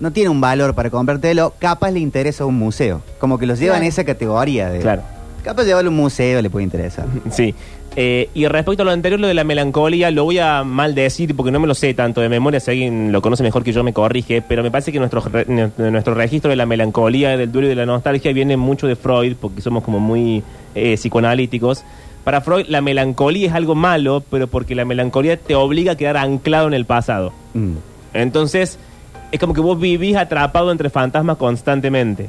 [0.00, 3.00] no tiene un valor para comprártelo, capaz le interesa a un museo.
[3.20, 3.88] Como que los llevan en Claro.
[3.90, 4.80] esa categoría de...
[4.80, 5.02] Claro.
[5.44, 7.06] Capaz llevarlo a un museo le puede interesar.
[7.30, 7.54] Sí.
[7.98, 11.50] Eh, y respecto a lo anterior, lo de la melancolía, lo voy a maldecir porque
[11.50, 12.60] no me lo sé tanto de memoria.
[12.60, 14.42] Si alguien lo conoce mejor que yo, me corrige.
[14.42, 17.76] Pero me parece que nuestro, re- nuestro registro de la melancolía, del duelo y de
[17.76, 20.42] la nostalgia viene mucho de Freud, porque somos como muy
[20.74, 21.84] eh, psicoanalíticos.
[22.22, 26.18] Para Freud, la melancolía es algo malo, pero porque la melancolía te obliga a quedar
[26.18, 27.32] anclado en el pasado.
[27.54, 27.76] Mm.
[28.12, 28.78] Entonces,
[29.32, 32.26] es como que vos vivís atrapado entre fantasmas constantemente.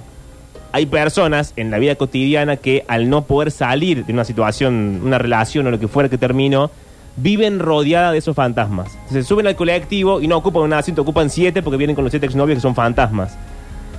[0.72, 5.18] Hay personas en la vida cotidiana que al no poder salir de una situación, una
[5.18, 6.70] relación o lo que fuera que terminó,
[7.16, 8.96] viven rodeadas de esos fantasmas.
[9.10, 12.12] Se suben al colectivo y no ocupan un asiento, ocupan siete porque vienen con los
[12.12, 13.36] siete exnovios que son fantasmas.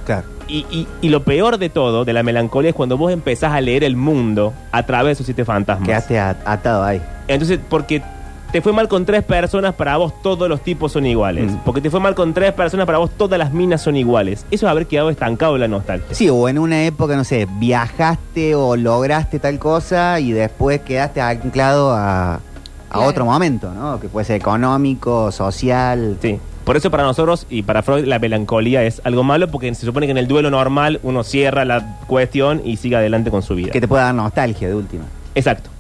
[0.07, 0.27] Claro.
[0.47, 3.61] Y, y- y lo peor de todo, de la melancolía, es cuando vos empezás a
[3.61, 5.87] leer el mundo a través de esos siete fantasmas.
[5.87, 7.03] Quedaste atado ahí.
[7.27, 8.03] Entonces, porque
[8.53, 11.53] te fue mal con tres personas, para vos todos los tipos son iguales.
[11.53, 11.57] Mm.
[11.65, 14.47] Porque te fue mal con tres personas, para vos todas las minas son iguales.
[14.51, 16.15] Eso es haber quedado estancado en la nostalgia.
[16.15, 21.21] Sí, o en una época, no sé, viajaste o lograste tal cosa y después quedaste
[21.21, 22.41] anclado a, a
[22.91, 23.07] Claro.
[23.09, 24.01] otro momento, ¿no?
[24.01, 26.17] Que puede ser económico, social.
[26.23, 26.39] Sí.
[26.65, 30.07] Por eso para nosotros y para Freud la melancolía es algo malo porque se supone
[30.07, 33.73] que en el duelo normal uno cierra la cuestión y sigue adelante con su vida.
[33.73, 35.05] Que te pueda dar nostalgia de última.
[35.35, 35.71] Exacto.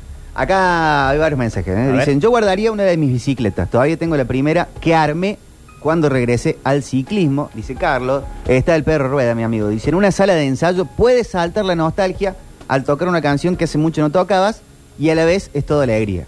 [0.41, 1.77] Acá hay varios mensajes.
[1.77, 1.87] ¿eh?
[1.89, 1.99] Ver.
[1.99, 3.69] Dicen, yo guardaría una de mis bicicletas.
[3.69, 5.37] Todavía tengo la primera que armé
[5.81, 7.51] cuando regresé al ciclismo.
[7.55, 8.23] Dice Carlos.
[8.47, 9.67] Está el perro rueda, mi amigo.
[9.69, 12.37] Dice, en una sala de ensayo puedes saltar la nostalgia
[12.69, 14.61] al tocar una canción que hace mucho no tocabas
[14.99, 16.27] y a la vez es toda alegría.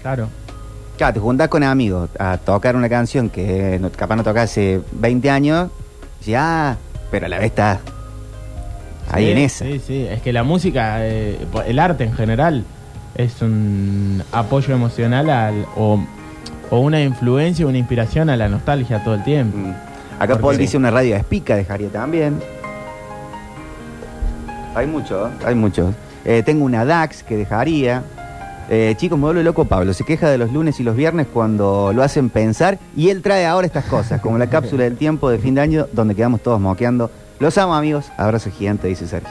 [0.00, 0.28] Claro.
[0.96, 4.80] Claro, te juntás con amigos a tocar una canción que no- capaz no tocás hace
[4.92, 5.68] 20 años.
[6.20, 6.76] Y dices, ah,
[7.10, 7.78] pero a la vez estás
[9.12, 9.64] ahí en esa.
[9.64, 10.06] Sí, sí.
[10.10, 12.64] Es que la música, eh, el arte en general,
[13.14, 16.02] es un apoyo emocional al, o,
[16.70, 19.58] o una influencia, una inspiración a la nostalgia todo el tiempo.
[19.58, 19.74] Mm.
[20.18, 22.40] Acá Paul dice una radio espica, dejaría también.
[24.74, 25.94] Hay muchos, hay muchos.
[26.24, 28.04] Eh, tengo una DAX que dejaría.
[28.70, 29.92] Eh, chicos, me vuelve loco Pablo.
[29.92, 32.78] Se queja de los lunes y los viernes cuando lo hacen pensar.
[32.96, 35.86] Y él trae ahora estas cosas, como la cápsula del tiempo de fin de año,
[35.92, 37.10] donde quedamos todos moqueando.
[37.42, 38.04] Los amo, amigos.
[38.16, 39.28] Abrazo gigante, dice Sergio.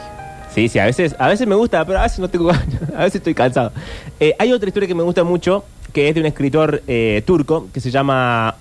[0.54, 3.04] Sí, sí, a veces, a veces me gusta, pero a veces no tengo ganas, a
[3.04, 3.72] veces estoy cansado.
[4.20, 7.68] Eh, hay otra historia que me gusta mucho, que es de un escritor eh, turco,
[7.72, 8.56] que se llama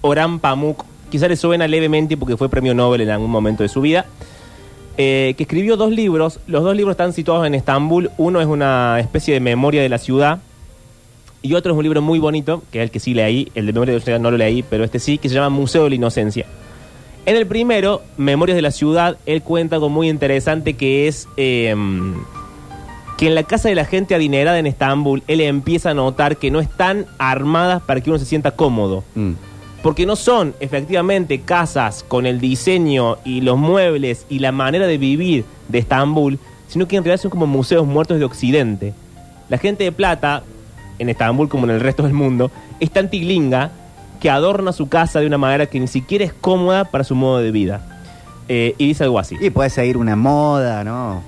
[0.00, 0.84] Orhan Pamuk.
[1.10, 4.06] Quizá le suena levemente porque fue premio Nobel en algún momento de su vida.
[4.96, 6.38] eh, que escribió dos libros.
[6.46, 8.12] Los dos libros están situados en Estambul.
[8.16, 10.38] Uno es una especie de memoria de la ciudad.
[11.42, 13.50] Y otro es un libro muy bonito, que es el que sí leí.
[13.56, 15.48] El de memoria de la ciudad no lo leí, pero este sí, que se llama
[15.48, 16.46] Museo de la Inocencia.
[17.28, 21.74] En el primero, Memorias de la Ciudad, él cuenta algo muy interesante que es eh,
[23.18, 26.50] que en la casa de la gente adinerada en Estambul, él empieza a notar que
[26.50, 29.04] no están armadas para que uno se sienta cómodo.
[29.14, 29.32] Mm.
[29.82, 34.96] Porque no son efectivamente casas con el diseño y los muebles y la manera de
[34.96, 38.94] vivir de Estambul, sino que en realidad son como museos muertos de Occidente.
[39.50, 40.44] La gente de plata,
[40.98, 43.70] en Estambul como en el resto del mundo, es tan tilinga
[44.20, 47.38] que adorna su casa de una manera que ni siquiera es cómoda para su modo
[47.38, 47.80] de vida.
[48.48, 49.36] Eh, y dice algo así.
[49.40, 51.22] Y puedes seguir una moda, ¿no?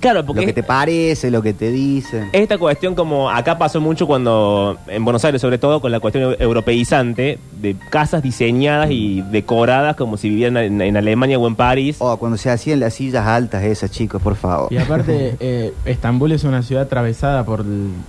[0.00, 2.28] Claro, Lo porque que te parece, lo que te dicen.
[2.32, 6.36] esta cuestión como acá pasó mucho cuando, en Buenos Aires sobre todo, con la cuestión
[6.38, 11.96] europeizante, de casas diseñadas y decoradas como si vivieran en, en Alemania o en París.
[11.98, 14.72] Oh, cuando se hacían las sillas altas esas, chicos, por favor.
[14.72, 17.64] Y aparte, eh, Estambul es una ciudad atravesada por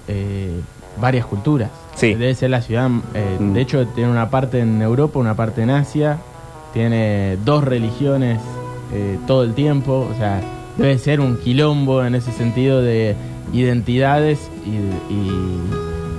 [0.07, 0.59] eh,
[1.01, 1.71] varias culturas.
[1.99, 2.13] Sí.
[2.13, 3.53] Debe ser la ciudad, eh, Mm.
[3.53, 6.17] de hecho, tiene una parte en Europa, una parte en Asia.
[6.73, 8.39] Tiene dos religiones
[8.93, 10.07] eh, todo el tiempo.
[10.11, 10.39] O sea,
[10.77, 13.15] debe ser un quilombo en ese sentido de
[13.51, 15.59] identidades y, y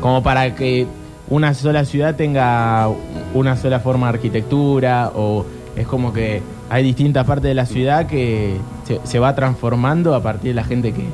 [0.00, 0.86] como para que
[1.28, 2.88] una sola ciudad tenga
[3.34, 8.06] una sola forma de arquitectura o es como que hay distintas partes de la ciudad
[8.06, 11.04] que se, se va transformando a partir de la gente que,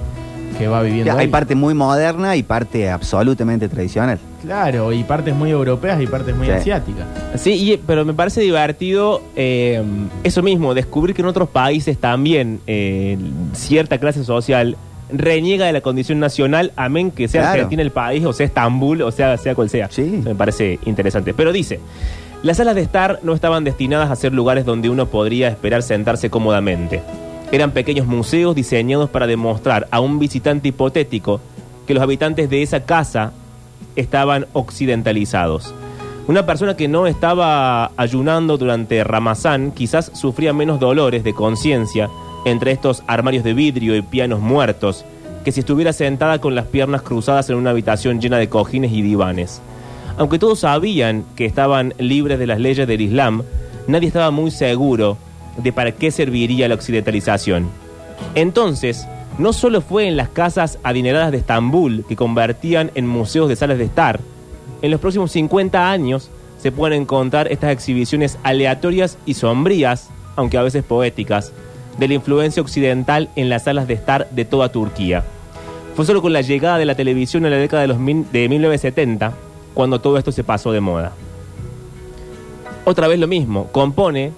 [0.58, 1.28] que va viviendo Hay ahí.
[1.28, 4.18] parte muy moderna y parte absolutamente tradicional.
[4.46, 6.52] Claro, y partes muy europeas y partes muy Sí.
[6.52, 7.04] asiáticas.
[7.34, 9.82] Sí, y- pero me parece divertido eh,
[10.22, 13.18] eso mismo, descubrir que en otros países también eh,
[13.54, 14.76] cierta clase social
[15.12, 17.54] reniega de la condición nacional, amén que sea Claro.
[17.54, 19.88] Argentina el país, o sea Estambul, o sea, sea cual sea.
[19.90, 20.02] Sí.
[20.24, 21.34] Me parece interesante.
[21.34, 21.80] Pero dice,
[22.44, 26.30] las salas de estar no estaban destinadas a ser lugares donde uno podría esperar sentarse
[26.30, 27.02] cómodamente.
[27.50, 31.40] Eran pequeños museos diseñados para demostrar a un visitante hipotético
[31.86, 33.32] que los habitantes de esa casa
[33.96, 35.74] estaban occidentalizados.
[36.28, 42.08] Una persona que no estaba ayunando durante Ramazán quizás sufría menos dolores de conciencia
[42.44, 45.04] entre estos armarios de vidrio y pianos muertos
[45.44, 49.02] que si estuviera sentada con las piernas cruzadas en una habitación llena de cojines y
[49.02, 49.62] divanes.
[50.18, 53.44] Aunque todos sabían que estaban libres de las leyes del Islam,
[53.86, 55.16] nadie estaba muy seguro
[55.56, 57.68] de para qué serviría la occidentalización.
[58.34, 59.06] Entonces,
[59.38, 63.78] no solo fue en las casas adineradas de Estambul que convertían en museos de salas
[63.78, 64.20] de estar,
[64.82, 70.62] en los próximos 50 años se pueden encontrar estas exhibiciones aleatorias y sombrías, aunque a
[70.62, 71.52] veces poéticas,
[71.98, 75.24] de la influencia occidental en las salas de estar de toda Turquía.
[75.94, 79.32] Fue solo con la llegada de la televisión en la década de, de 1970
[79.74, 81.12] cuando todo esto se pasó de moda.
[82.84, 84.32] Otra vez lo mismo, compone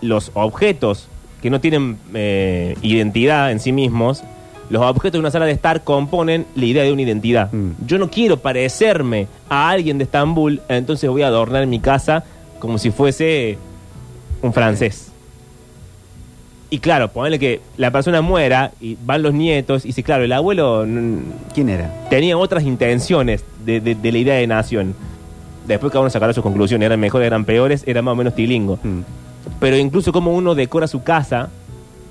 [0.00, 1.08] los objetos
[1.42, 4.22] que no tienen eh, identidad en sí mismos,
[4.70, 7.50] los objetos de una sala de estar componen la idea de una identidad.
[7.52, 7.70] Mm.
[7.86, 12.24] Yo no quiero parecerme a alguien de Estambul, entonces voy a adornar mi casa
[12.58, 13.56] como si fuese
[14.42, 15.06] un francés.
[16.70, 20.32] Y claro, ponele que la persona muera y van los nietos, y si claro, el
[20.32, 20.84] abuelo
[21.54, 21.90] ¿Quién era?
[22.10, 24.94] tenía otras intenciones de, de- de la idea de nación.
[25.66, 28.78] Después cada uno sacará sus conclusiones, eran mejores, eran peores, era más o menos tilingo.
[28.82, 29.00] Mm.
[29.60, 31.50] Pero incluso como uno decora su casa,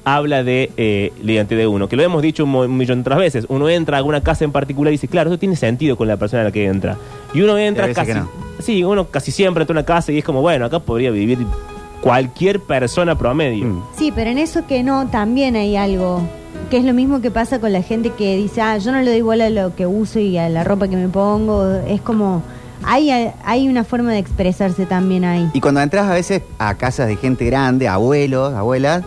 [0.07, 1.89] habla de eh, la identidad de uno.
[1.89, 3.45] Que lo hemos dicho un, millón de otras veces.
[3.49, 6.15] Uno entra a alguna casa en particular y dice, claro, eso tiene sentido con la
[6.15, 6.97] persona a la que entra.
[7.33, 8.13] Y uno entra casi...
[8.13, 8.29] no.
[8.59, 11.39] Sí, uno casi siempre entra a una casa y es como, bueno, acá podría vivir
[12.01, 13.65] cualquier persona promedio.
[13.65, 13.83] Mm.
[13.97, 16.21] Sí, pero en eso que no, también hay algo.
[16.71, 19.11] Que es lo mismo que pasa con la gente que dice, ah, yo no le
[19.11, 21.65] doy bola a lo que uso y a la ropa que me pongo.
[21.87, 22.43] Es como,
[22.83, 25.49] hay, hay una forma de expresarse también ahí.
[25.53, 29.03] Y cuando entras a veces a casas de gente grande, abuelos, abuelas,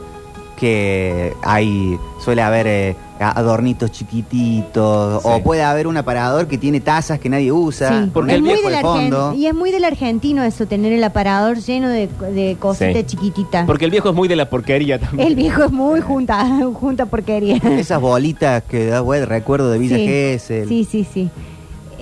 [0.57, 5.29] que hay, suele haber eh, adornitos chiquititos, Sí.
[5.31, 8.53] o puede haber un aparador que tiene tazas que nadie usa, Sí, porque el muy
[8.53, 9.33] viejo del fondo.
[9.35, 13.05] Y es muy del argentino eso, tener el aparador lleno de, de cositas Sí.
[13.07, 13.65] chiquititas.
[13.67, 15.29] Porque el viejo es muy de la porquería también.
[15.29, 17.57] El viejo es muy junta, junta porquería.
[17.57, 20.07] Esas bolitas que da buen recuerdo de Villa sí.
[20.07, 20.69] Gesell.
[20.69, 21.31] Sí, sí, sí.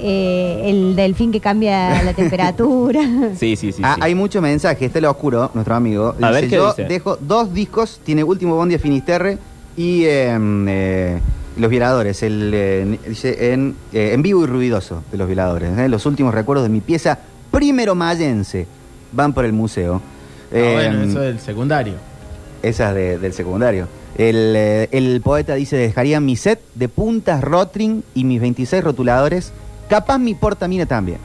[0.01, 3.01] Eh, el delfín que cambia la temperatura.
[3.37, 3.83] Sí, sí, sí.
[3.85, 4.01] Ah, sí.
[4.05, 6.15] Hay mucho mensaje, este lo oscuro, nuestro amigo.
[6.21, 6.85] A ver, ¿qué yo dice?
[6.85, 9.39] dejo dos discos, tiene Último Bondi a Finisterre
[9.77, 11.19] y eh, eh,
[11.57, 15.77] Los Violadores, el, eh, dice en, eh, en vivo y ruidoso de Los Violadores.
[15.79, 17.19] eh, Los últimos recuerdos de mi pieza
[17.51, 18.67] primero mayense
[19.13, 19.97] van por el museo.
[20.53, 21.95] Ah, Eh, bueno, eso del secundario.
[22.63, 23.87] Esas de- del secundario.
[24.17, 24.57] El,
[24.91, 29.53] el poeta dice, dejaría mi set de puntas Rotring y mis 26 rotuladores,
[29.89, 31.19] capaz mi portamina también.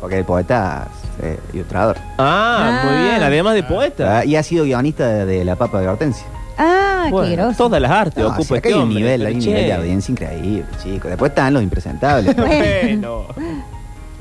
[0.00, 0.86] Porque el poeta
[1.18, 1.96] es eh, ilustrador.
[2.18, 2.82] Ah, Ah.
[2.84, 4.18] muy bien, además de poeta.
[4.18, 6.24] Ah, y ha sido guionista de, de La Papa de Hortensia.
[6.56, 7.56] Ah, qué Bueno, groso.
[7.56, 9.46] todas las artes No, ocupa acá este hay un hombre, nivel, hay un che.
[9.48, 11.08] nivel de audiencia increíble, chicos.
[11.10, 12.34] Después están los impresentables.
[12.36, 13.24] Bueno.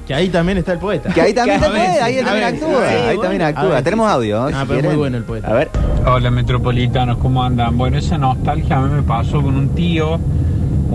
[0.07, 1.13] Que ahí también está el poeta.
[1.13, 3.47] que ahí también, a está, veces, ahí a también veces, actúa, ahí bueno, también a
[3.47, 3.69] actúa.
[3.69, 3.83] veces.
[3.83, 5.47] Tenemos audio, Ah, si pero muy bueno el poeta.
[5.49, 5.69] A ver.
[6.05, 7.77] Hola metropolitanos, ¿cómo andan?
[7.77, 10.17] Bueno, esa nostalgia a mí me pasó con un tío,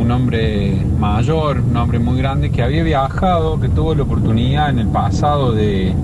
[0.02, 4.80] un hombre mayor, un hombre muy grande que había viajado, que tuvo la oportunidad en
[4.80, 5.94] el pasado de,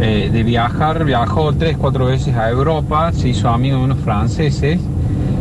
[0.00, 4.80] eh, de viajar, viajó tres, cuatro veces a Europa, se hizo amigo de unos franceses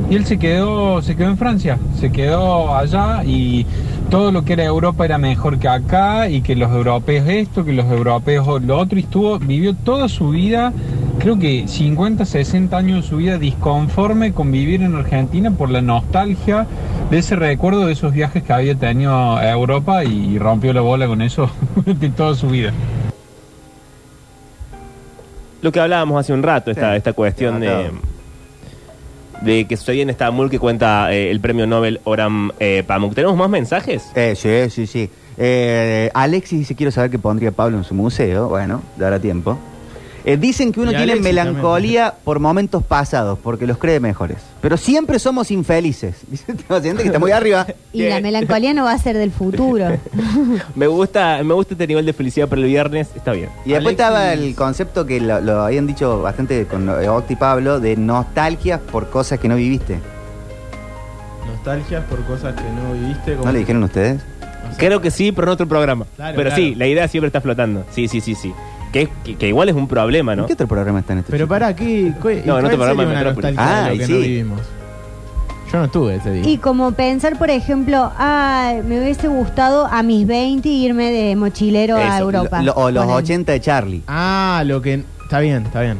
[0.09, 3.65] y él se quedó, se quedó en Francia, se quedó allá y
[4.09, 7.73] todo lo que era Europa era mejor que acá y que los europeos esto, que
[7.73, 10.73] los europeos lo otro y estuvo, vivió toda su vida,
[11.19, 15.81] creo que 50, 60 años de su vida disconforme con vivir en Argentina por la
[15.81, 16.67] nostalgia
[17.09, 21.07] de ese recuerdo de esos viajes que había tenido a Europa y rompió la bola
[21.07, 21.49] con eso
[21.85, 22.71] de toda su vida.
[25.61, 26.97] Lo que hablábamos hace un rato, esta, Sí.
[26.97, 27.89] esta cuestión de,
[29.41, 33.15] de que sucedió en Estambul que cuenta eh, el premio Nobel Oram eh, Pamuk.
[33.15, 34.11] ¿Tenemos más mensajes?
[34.15, 35.09] Eh, sí, sí, sí.
[35.37, 38.47] Eh, Alexis dice, quiero saber qué pondría Pablo en su museo.
[38.49, 39.57] Bueno, dará tiempo.
[40.27, 44.37] Eh, dicen que uno Y tiene Alexis melancolía por momentos pasados, porque los cree mejores.
[44.59, 46.15] Pero siempre somos infelices.
[46.27, 47.67] Dice paciente que está muy arriba.
[47.93, 49.85] Y la melancolía no va a ser del futuro.
[50.75, 53.09] Me gusta, me gusta este nivel de felicidad para el viernes.
[53.15, 53.49] Está bien.
[53.65, 57.33] Y después Alexis- estaba el concepto que lo, lo habían dicho bastante con eh, Octi
[57.33, 59.99] y Pablo, de nostalgia por cosas que no viviste.
[61.47, 63.33] Nostalgias por cosas que no viviste.
[63.33, 64.21] como- ¿No le dijeron ustedes?
[64.77, 66.05] Creo que sí, pero en otro programa.
[66.15, 66.63] Claro, pero claro.
[66.63, 67.85] sí, la idea siempre está flotando.
[67.91, 68.51] Sí, sí, sí, sí.
[68.95, 70.43] Que, que, que igual es un problema, ¿no?
[70.43, 71.49] ¿En qué otro programa está en este Pero chico?
[71.53, 72.13] para ¿qué?
[72.21, 73.51] cu- y No, en otro programa de una Metrópolis.
[73.57, 74.61] de Ah, lo que no vivimos?
[75.69, 76.47] Yo no estuve ese día.
[76.49, 81.97] Y como pensar, por ejemplo, ah, me hubiese gustado a mis 20 irme de mochilero
[81.97, 82.61] a Eso, Europa.
[82.61, 83.21] Lo- o los Ponele.
[83.23, 84.01] 80 de Charlie.
[84.07, 85.03] Ah, lo que...
[85.23, 85.97] Está bien, está bien.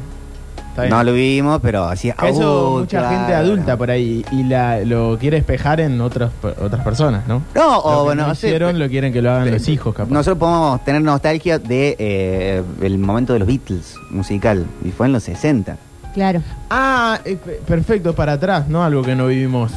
[0.90, 2.12] No lo vimos, pero así.
[2.12, 3.16] Que Eso mucha claro.
[3.18, 7.42] gente adulta por ahí y la, lo quiere espejar en otras otras personas, ¿no?
[7.56, 9.68] No, Lo o que bueno, no no sé, hicieron lo quieren que lo hagan los
[9.70, 10.12] hijos, capaz.
[10.12, 14.66] Nosotros podemos tener nostalgia de eh, el momento de los Beatles musical.
[14.84, 15.78] Y fue en los 60.
[16.14, 16.42] Claro.
[16.70, 19.72] Ah, eh, pe- perfecto, para atrás, no algo que no vivimos.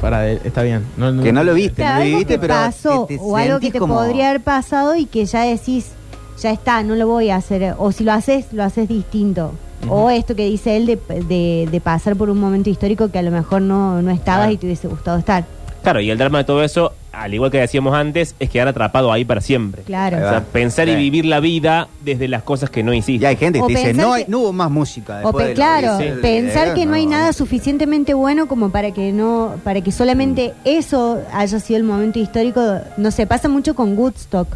[0.00, 0.84] Para de- está bien.
[1.22, 2.54] Que no lo viste, no lo viviste, que pero.
[2.54, 5.92] pasó que te o algo que te como- podría haber pasado y que ya decís,
[6.40, 7.74] ya está, no lo voy a hacer.
[7.78, 9.52] O si lo haces, lo haces distinto.
[9.88, 13.22] O esto que dice él de, de- de pasar por un momento histórico que a
[13.22, 14.52] lo mejor no, no estabas Claro.
[14.52, 15.44] y te hubiese gustado estar.
[15.82, 19.12] Claro, y el drama de todo eso, al igual que decíamos antes, es quedar atrapado
[19.12, 19.82] ahí para siempre.
[19.82, 20.16] Claro.
[20.16, 23.22] O sea, pensar y vivir la vida desde las cosas que no hiciste.
[23.22, 25.20] Y hay gente que O te dice, pensar no, hay- no hubo más música.
[25.22, 26.18] O después pe- de los claro, Beatles".
[26.20, 31.20] pensar que no hay nada suficientemente bueno como para que no, para que solamente eso
[31.32, 32.60] haya sido el momento histórico.
[32.96, 34.48] No sé, pasa mucho con Woodstock.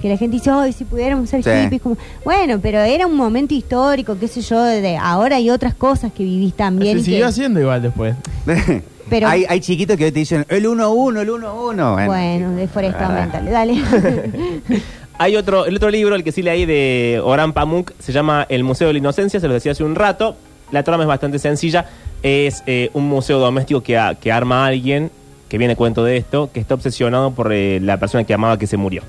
[0.00, 1.50] Que la gente dice, ay, si pudiéramos ser Sí.
[1.50, 5.74] hippies, como, bueno, pero era un momento histórico, qué sé yo, de ahora hay otras
[5.74, 6.94] cosas que vivís también.
[6.96, 8.14] Se y siguió que- haciendo igual después.
[9.10, 11.94] Pero- hay, hay chiquitos que hoy te dicen el 1-1, el 1-1.
[11.94, 13.20] Bueno, bueno, deforestado Ah.
[13.20, 13.74] mental, dale.
[15.18, 18.64] Hay otro, el otro libro, el que sí leí de Orhan Pamuk, se llama El
[18.64, 20.34] Museo de la Inocencia, se lo decía hace un rato.
[20.70, 21.84] La trama es bastante sencilla.
[22.22, 25.10] Es eh, un museo doméstico que, a- que arma a alguien,
[25.50, 28.66] que viene cuento de esto, que está obsesionado por eh, la persona que amaba que
[28.66, 29.02] se murió.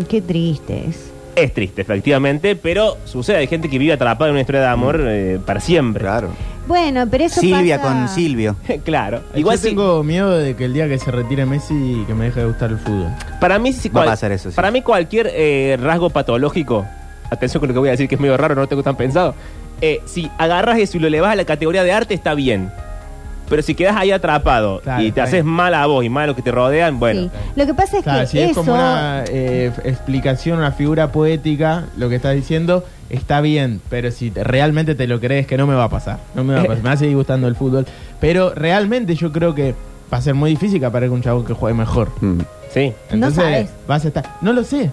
[0.00, 1.10] Mm, qué triste es.
[1.36, 3.38] Es triste, efectivamente, pero sucede.
[3.38, 6.02] Hay gente que vive atrapada en una historia de amor eh, para siempre.
[6.02, 6.28] claro.
[6.66, 8.56] Bueno, pero eso Silvia pasa- con Silvio.
[8.84, 9.22] claro.
[9.34, 12.40] Igual Yo tengo miedo de que el día que se retire Messi que me deje
[12.40, 13.08] de gustar el fútbol.
[13.40, 14.56] Para mí, sí, Va a pasar eso, sí.
[14.56, 16.86] Para mí, cualquier eh, rasgo patológico,
[17.30, 18.96] atención con lo que voy a decir, que es medio raro, no lo tengo tan
[18.96, 19.34] pensado.
[19.80, 22.70] eh, si agarras eso y lo elevas a la categoría de arte, está bien.
[23.50, 25.46] Pero si quedas ahí atrapado Claro, y te está haces bien.
[25.54, 27.22] mal a vos y mal a los que te rodean, bueno.
[27.24, 27.30] Sí.
[27.56, 28.50] Lo que pasa es Claro, que si eso...
[28.50, 34.10] es como una eh, explicación, una figura poética, lo que estás diciendo está bien, pero
[34.12, 36.60] si te- realmente te lo crees que no me va a pasar, no me va
[36.60, 37.84] a pasar, me va a seguir gustando el fútbol,
[38.20, 39.74] pero realmente yo creo que
[40.12, 42.08] va a ser muy difícil que aparezca un chavo que juegue mejor.
[42.20, 42.38] Mm.
[42.72, 42.92] Sí.
[43.10, 43.70] No Entonces sabes.
[43.88, 44.90] vas a estar, no lo sé.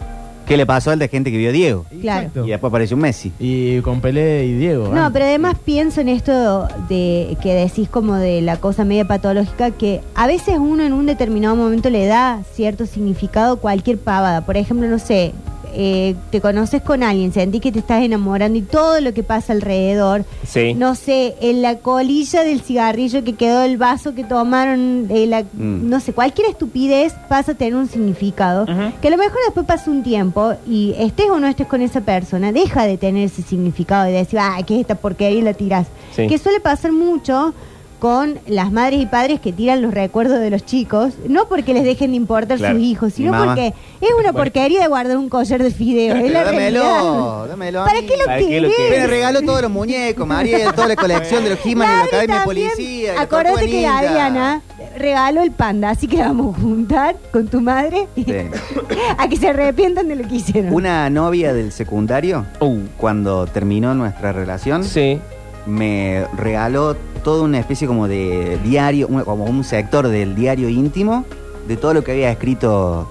[0.47, 1.85] ¿Qué le pasó al de gente que vio Diego?
[1.99, 2.29] Claro.
[2.45, 3.33] Y después apareció un Messi.
[3.37, 4.93] Y con Pelé y Diego.
[4.93, 5.09] No, ah.
[5.11, 10.01] pero además pienso en esto de que decís como de la cosa media patológica, que
[10.15, 14.45] a veces uno en un determinado momento le da cierto significado a cualquier pavada.
[14.45, 15.33] Por ejemplo, no sé,
[15.73, 19.53] eh, te conoces con alguien, sentís que te estás enamorando y todo lo que pasa
[19.53, 20.25] alrededor.
[20.47, 20.73] Sí.
[20.73, 25.43] No sé, en la colilla del cigarrillo que quedó el vaso que tomaron, eh, la-
[25.43, 25.89] Mm.
[25.89, 28.65] no sé, cualquier estupidez pasa a tener un significado.
[29.01, 32.01] Que a lo mejor después pasa un tiempo y estés o no estés con esa
[32.01, 35.39] persona, deja de tener ese significado de decir, ah, ¿qué es esta porquería?
[35.39, 35.87] Y la tirás.
[36.15, 36.27] Sí.
[36.27, 37.53] Que suele pasar mucho
[37.99, 41.83] con las madres y padres que tiran los recuerdos de los chicos, no porque les
[41.83, 42.75] dejen de importar Claro.
[42.75, 43.45] sus hijos, sino mamá.
[43.55, 46.19] porque es una porquería de guardar un collar de fideos.
[46.19, 46.83] Es la realidad.
[46.83, 47.85] dámelo, dámelo.
[47.85, 48.75] ¿Para qué lo ¿Para qué lo querés?
[48.89, 49.01] querés?
[49.01, 52.39] Me regaló todos los muñecos, Mariel, toda la colección de los He-Man y la Academia
[52.39, 53.21] de Policía.
[53.21, 53.97] Acordate que la.
[53.97, 54.61] Adriana
[54.97, 58.25] regaló el panda, así que vamos a juntar con tu madre Sí.
[59.17, 60.73] a que se arrepientan de lo que hicieron.
[60.73, 65.19] Una novia del secundario, Uh, cuando terminó nuestra relación, sí.
[65.67, 71.25] Me regaló toda una especie como de diario, un- como un sector del diario íntimo
[71.67, 73.09] de todo lo que había escrito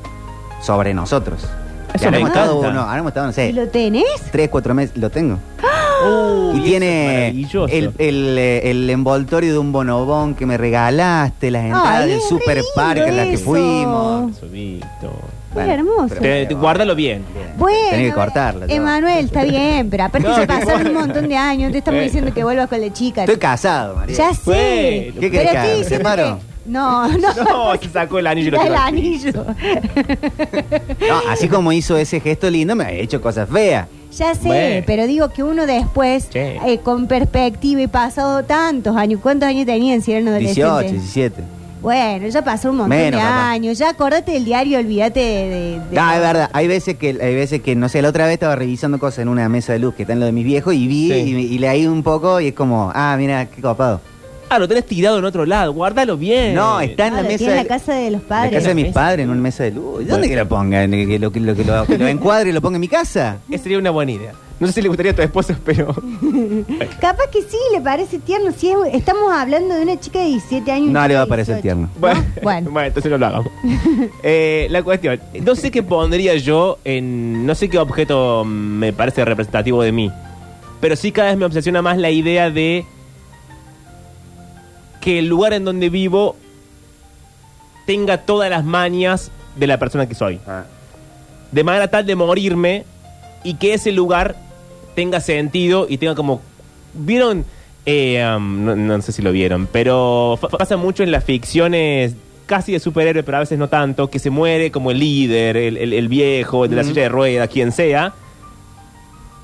[0.63, 1.47] sobre nosotros.
[1.95, 4.05] Eso me estado, uno, ahora hemos estado, no sé, ¿Y lo tenés?
[4.33, 5.39] tres, cuatro meses, lo tengo.
[6.05, 7.73] Uh, y tiene maravilloso.
[7.73, 12.21] el, el, eh, el envoltorio de un bonobón que me regalaste, las entradas Ay, del
[12.21, 14.33] Super Park en la que fuimos.
[14.43, 16.15] Es hermoso.
[16.17, 17.25] Te- te- guárdalo bien.
[17.57, 18.67] Bueno, Tenés que cortarlo.
[18.69, 22.03] Emanuel, está bien, pero aparte No, ya no pasaron un montón de años, te estamos
[22.03, 23.23] diciendo que vuelvas con la chica.
[23.23, 24.17] Estoy casado, María.
[24.17, 24.43] Ya sé.
[24.45, 27.35] Bueno, ¿Qué querés pero estoy No, no.
[27.45, 29.33] No, se sacó el anillo el anillo.
[31.09, 33.87] No, así como hizo ese gesto lindo, me ha hecho cosas feas.
[34.17, 34.85] Ya sé, Bueno.
[34.87, 36.39] pero digo que uno después, Sí.
[36.39, 40.65] eh, con perspectiva y pasado tantos años, ¿cuántos años tenían si eran adolescentes?
[40.65, 41.43] 18, 17.
[41.83, 43.51] Bueno, ya pasó un montón Menos, de capaz.
[43.51, 43.79] años.
[43.79, 45.49] Ya acordate del diario, olvídate de.
[45.49, 46.51] de- de- Ah, es verdad.
[46.53, 49.29] Hay veces que, hay veces que, no sé, la otra vez estaba revisando cosas en
[49.29, 51.15] una mesa de luz que está en lo de mis viejos y vi Sí.
[51.51, 54.01] y, y leí un poco y es como, ah, mira, qué copado.
[54.49, 56.55] Ah, lo tenés tirado en otro lado, guárdalo bien.
[56.55, 58.53] No, está en Ah, la lo mesa tiene en la casa de los la padres.
[58.55, 60.03] casa de mis padres en una mesa de luz.
[60.03, 60.29] ¿Y ¿Dónde Bueno.
[60.29, 60.91] que lo pongan?
[60.91, 63.39] Que lo, que lo, que lo- que lo encuadre y lo ponga en mi casa.
[63.51, 64.33] Esa sería una buena idea.
[64.59, 65.89] No sé si le gustaría a tu esposa, pero.
[67.01, 68.53] Capaz que sí, le parece tierno.
[68.57, 70.89] Si es- estamos hablando de una chica de 17 años.
[70.89, 71.63] y No le va a de parecer 18.
[71.63, 71.91] tierno.
[72.01, 72.71] Bueno, Bueno.
[72.71, 73.49] bueno, entonces no lo hagamos.
[74.23, 77.45] Eh, la cuestión, no sé qué pondría yo en.
[77.47, 80.11] No sé qué objeto me parece representativo de mí.
[80.81, 82.85] Pero sí cada vez me obsesiona más la idea de
[85.07, 86.35] que el lugar en donde vivo
[87.87, 90.41] tenga todas las mañas de la persona que soy.
[91.53, 92.85] De manera tal de morirme
[93.45, 94.35] y que ese lugar
[94.97, 96.41] tenga sentido y tenga como...
[96.93, 97.45] ¿Vieron?
[97.85, 102.73] Eh, um, no, no sé si lo vieron, pero pasa mucho en las ficciones casi
[102.73, 105.93] de superhéroe, pero a veces no tanto, que se muere como el líder, el, el-
[105.93, 108.13] el viejo, el de la silla de ruedas, quien sea.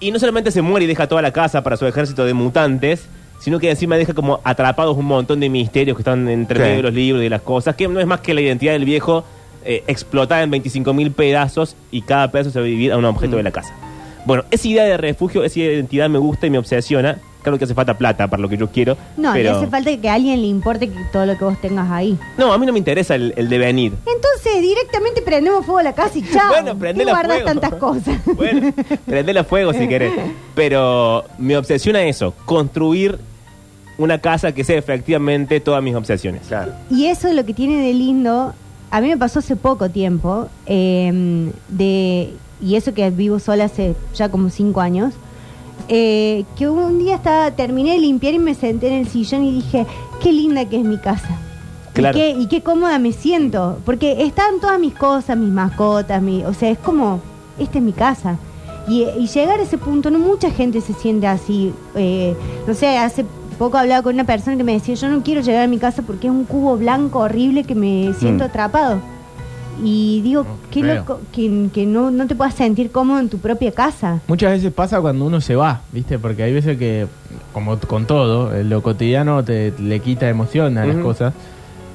[0.00, 3.06] Y no solamente se muere y deja toda la casa para su ejército de mutantes,
[3.43, 6.62] sino que encima deja como atrapados un montón de misterios que están entre Sí.
[6.62, 8.72] medio de los libros y de las cosas, que no es más que la identidad
[8.72, 9.24] del viejo
[9.64, 13.05] eh, explotada en 25 mil pedazos y cada pedazo se va a dividir a un
[13.05, 13.74] objeto de la casa.
[14.24, 17.18] Bueno, esa idea de refugio, esa identidad me gusta y me obsesiona.
[17.43, 18.97] Claro que hace falta plata para lo que yo quiero.
[19.16, 19.51] No, pero...
[19.51, 22.16] le hace falta que a alguien le importe que todo lo que vos tengas ahí.
[22.38, 23.93] No, a mí no me interesa el, el devenir.
[24.07, 26.49] Entonces, directamente prendemos fuego a la casa y chao.
[26.51, 27.49] Bueno, ¿Qué prendela guardás fuego.
[27.61, 28.16] tantas cosas?
[28.36, 28.72] Bueno,
[29.07, 30.12] prendela a fuego si querés.
[30.55, 33.18] Pero me obsesiona eso, construir
[33.99, 36.43] una casa que sea efectivamente todas mis obsesiones.
[36.49, 36.72] Claro.
[36.90, 38.55] Y eso es lo que tiene de lindo.
[38.90, 43.95] A mí me pasó hace poco tiempo, eh, de, y eso que vivo sola hace
[44.14, 45.14] ya como cinco años,
[45.88, 49.53] eh, que un día estaba, terminé de limpiar y me senté en el sillón y
[49.53, 49.86] dije,
[50.22, 51.38] qué linda que es mi casa.
[51.95, 52.16] Claro.
[52.16, 56.45] Y, qué, y qué cómoda me siento, porque están todas mis cosas, mis mascotas, mi,
[56.45, 57.20] o sea, es como,
[57.59, 58.38] esta es mi casa.
[58.88, 61.72] Y, y llegar a ese punto, no mucha gente se siente así.
[61.95, 62.34] eh,
[62.66, 65.62] no sé, hace poco hablaba con una persona que me decía, yo no quiero llegar
[65.64, 68.46] a mi casa porque es un cubo blanco horrible que me siento Mm.
[68.48, 69.00] atrapado.
[69.82, 70.94] Y digo, qué feo.
[70.96, 74.20] loco, que, que no, no te puedas sentir cómodo en tu propia casa.
[74.28, 76.18] Muchas veces pasa cuando uno se va, ¿viste?
[76.18, 77.07] Porque hay veces que,
[77.55, 81.32] como con todo, lo cotidiano te le quita emoción a las cosas.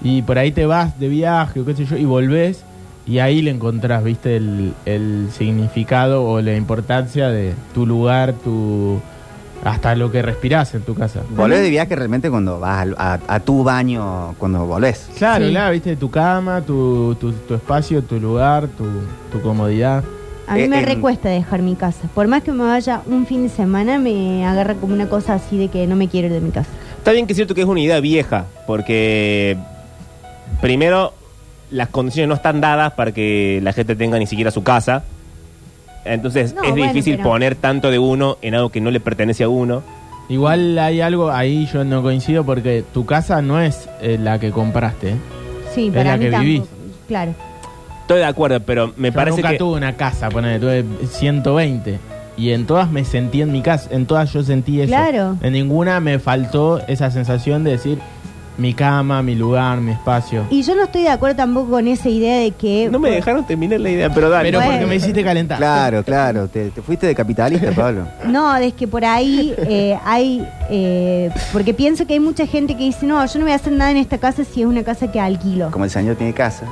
[0.04, 2.64] Y por ahí te vas de viaje o qué sé yo, y volvés,
[3.06, 4.38] y ahí le encontrás, ¿viste?
[4.38, 9.00] El, el significado o la importancia de tu lugar, tu
[9.64, 11.22] hasta lo que respirás en tu casa.
[11.36, 15.10] Volvés de viaje realmente cuando vas a, a tu baño, cuando volvés.
[15.18, 15.52] Claro, Sí.
[15.52, 15.96] claro, ¿viste?
[15.96, 18.86] Tu cama, tu, tu, tu espacio, tu lugar, tu,
[19.32, 20.04] tu comodidad.
[20.48, 22.08] A mí Eh, me en- recuesta dejar mi casa.
[22.16, 25.58] Por más que me vaya un fin de semana, me agarra como una cosa así
[25.58, 26.70] de que no me quiero ir de mi casa.
[26.98, 29.58] Está bien que es cierto que es una idea vieja, porque
[30.62, 31.14] primero
[31.72, 35.04] las condiciones no están dadas para que la gente tenga ni siquiera su casa.
[36.08, 39.00] Entonces No, es bueno, difícil pero- poner tanto de uno en algo que no le
[39.00, 39.84] pertenece a uno.
[40.30, 44.52] Igual hay algo, ahí yo no coincido porque tu casa no es eh, la que
[44.52, 45.16] compraste.
[45.74, 46.46] Sí, Es para la mí que tampoco.
[46.46, 46.64] vivís.
[47.08, 47.34] Claro.
[48.02, 49.58] Estoy de acuerdo, pero me Yo parece nunca que...
[49.58, 52.00] tuve una casa, ponele, tuve 120.
[52.38, 54.90] Y en todas me sentí en mi casa, en todas yo sentí eso.
[54.90, 55.38] Claro.
[55.42, 57.98] En ninguna me faltó esa sensación de decir
[58.58, 60.46] mi cama, mi lugar, mi espacio.
[60.50, 62.90] Y yo no estoy de acuerdo tampoco con esa idea de que...
[62.92, 64.48] No me dejaron terminar la idea, pero dale.
[64.50, 64.72] Pero Bueno.
[64.74, 65.58] porque me hiciste calentar.
[65.58, 66.48] Claro, claro.
[66.48, 68.08] Te, te fuiste de capitalista, Pablo.
[68.26, 70.44] No, es que por ahí eh, hay...
[70.72, 73.74] eh, porque pienso que hay mucha gente que dice, no, yo no voy a hacer
[73.74, 75.70] nada en esta casa si es una casa que alquilo.
[75.72, 76.66] Como el señor tiene casa.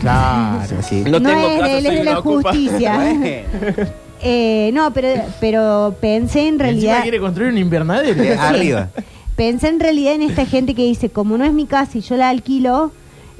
[0.00, 0.58] Claro.
[0.78, 1.02] Así.
[1.08, 2.50] No tengo es, casa, de- él es de la ocupa.
[2.52, 3.00] justicia.
[4.24, 5.08] Eh, no, pero,
[5.40, 7.02] pero pensé en Y encima realidad...
[7.02, 8.22] quiere construir un invernadero.
[8.22, 8.88] eh, arriba.
[9.36, 12.16] Pensé en realidad en esta gente que dice, como no es mi casa y yo
[12.16, 12.92] la alquilo,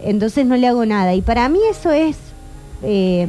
[0.03, 1.15] entonces no le hago nada.
[1.15, 2.17] Y para mí eso es,
[2.83, 3.29] eh,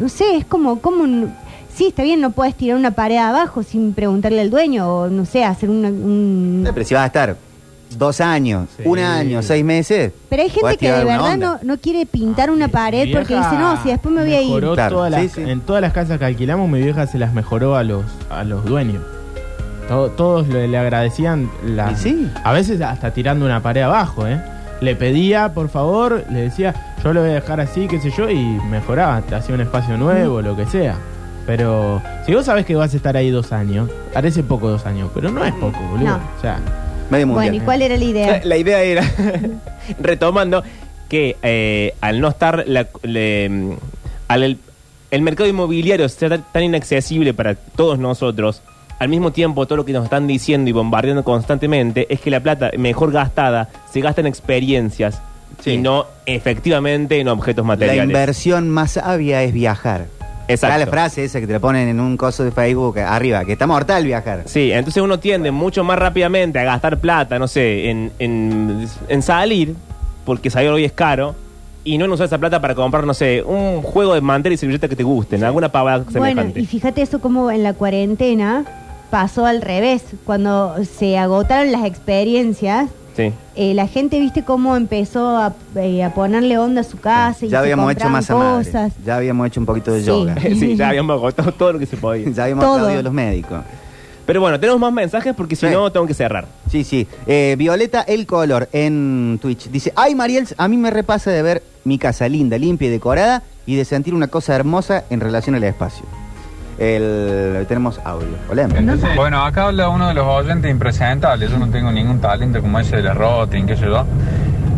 [0.00, 1.32] no sé, es como, como un-
[1.74, 5.24] sí, está bien, no puedes tirar una pared abajo sin preguntarle al dueño o no
[5.24, 6.68] sé, hacer una- un...
[6.72, 7.36] Pero si vas a estar
[7.98, 8.82] dos años, Sí.
[8.86, 10.12] un año, seis meses.
[10.28, 13.80] Pero hay gente que de verdad no, no quiere pintar una pared porque dice, no,
[13.82, 14.46] si después me voy a ir.
[14.48, 15.42] mejoró Claro, todas las- sí, sí.
[15.42, 18.64] En todas las casas que alquilamos, mi vieja se las mejoró a los, a los
[18.64, 19.02] dueños.
[19.88, 22.30] To- todos le, le agradecían la, Y sí.
[22.42, 24.40] a veces hasta tirando una pared abajo, ¿eh?
[24.80, 28.28] Le pedía, por favor, le decía, yo lo voy a dejar así, qué sé yo,
[28.30, 28.36] y
[28.70, 30.96] mejoraba, te hacía un espacio nuevo, lo que sea.
[31.46, 35.10] Pero si vos sabés que vas a estar ahí dos años, parece poco dos años,
[35.14, 36.08] pero no es poco, boludo.
[36.08, 36.16] No.
[36.38, 36.58] O sea,
[37.10, 37.50] Medio mundial.
[37.50, 38.40] Bueno, ¿y cuál era la idea?
[38.44, 39.04] La idea era,
[40.00, 40.62] retomando,
[41.08, 43.76] que eh, al no estar la- le-
[44.28, 44.58] al el,
[45.10, 48.62] el mercado inmobiliario ser tan inaccesible para todos nosotros,
[48.98, 52.40] al mismo tiempo todo lo que nos están diciendo y bombardeando constantemente es que la
[52.40, 55.20] plata mejor gastada se gasta en experiencias
[55.62, 55.72] Sí.
[55.72, 58.04] y no efectivamente en objetos La materiales.
[58.06, 60.06] inversión más sabia es viajar.
[60.48, 60.78] Exacto.
[60.78, 63.66] La frase esa que te la ponen en un coso de Facebook arriba, que está
[63.66, 64.42] mortal viajar.
[64.46, 69.22] Sí, entonces uno tiende mucho más rápidamente a gastar plata, no sé, en, en, en
[69.22, 69.74] salir,
[70.26, 71.34] porque salir hoy es caro,
[71.82, 74.56] y no en usar esa plata para comprar, no sé, un juego de mantel y
[74.58, 76.60] servilleta que te gusten, alguna pavada Bueno, semejante.
[76.60, 78.64] y fíjate eso como en la cuarentena
[79.14, 80.02] pasó al revés.
[80.24, 83.32] Cuando se agotaron las experiencias, Sí.
[83.54, 87.48] eh, la gente, viste cómo empezó a, eh, a ponerle onda a su casa y
[87.48, 88.26] ya se habíamos hecho madre.
[88.26, 88.92] cosas.
[89.06, 90.06] Ya habíamos hecho un poquito de Sí.
[90.06, 90.34] yoga.
[90.58, 92.28] sí, ya habíamos agotado todo lo que se podía.
[92.34, 92.74] ya habíamos Todo.
[92.74, 93.60] aplaudido a los médicos.
[94.26, 95.72] Pero bueno, tenemos más mensajes porque si Sí.
[95.72, 96.46] no, tengo que cerrar.
[96.68, 97.06] Sí, sí.
[97.28, 99.68] Eh, Violeta El Color en Twitch.
[99.70, 103.44] Dice, ay Mariel, a mí me repasa de ver mi casa linda, limpia y decorada
[103.64, 106.04] y de sentir una cosa hermosa en relación al espacio.
[106.78, 108.28] El, tenemos audio.
[108.50, 108.68] Hola.
[109.14, 111.50] Bueno, acá habla uno de los oyentes impresentables.
[111.50, 114.04] Yo no tengo ningún talento como ese de la Rotring, qué sé yo.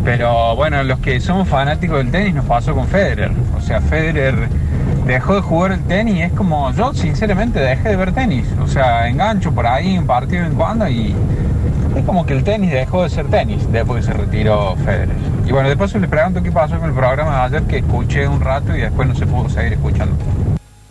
[0.03, 3.31] Pero bueno, los que somos fanáticos del tenis nos pasó con Federer.
[3.57, 4.47] O sea, Federer
[5.05, 6.21] dejó de jugar el tenis.
[6.21, 8.47] Es como yo, sinceramente, dejé de ver tenis.
[8.61, 11.15] O sea, engancho por ahí un partido en cuando y
[11.95, 15.15] es como que el tenis dejó de ser tenis después que se retiró Federer.
[15.45, 18.39] Y bueno, después les pregunto qué pasó con el programa de ayer que escuché un
[18.39, 20.15] rato y después no se pudo seguir escuchando.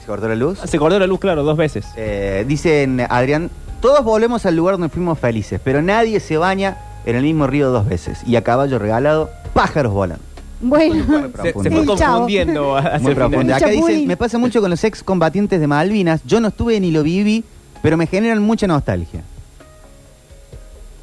[0.06, 0.60] ¿Se cortó la luz?
[0.64, 1.84] Se cortó la luz, claro, dos veces.
[1.96, 3.50] Eh, dicen, Adrián,
[3.80, 6.76] todos volvemos al lugar donde fuimos felices, pero nadie se baña
[7.06, 8.20] en el mismo río dos veces.
[8.24, 10.20] Y a caballo regalado, pájaros volan.
[10.60, 11.04] Bueno,
[11.42, 13.52] Se, se fue Sí, confundiendo Muy profundo.
[13.52, 16.20] Acá dicen, me pasa mucho con los ex combatientes de Malvinas.
[16.24, 17.42] Yo no estuve ni lo viví,
[17.82, 19.22] pero me generan mucha nostalgia.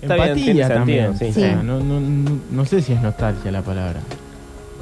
[0.01, 1.17] Está bien, Empatía sentido, también.
[1.19, 1.25] sí.
[1.29, 3.99] O sea, no, no, no, no sé si es nostalgia la palabra.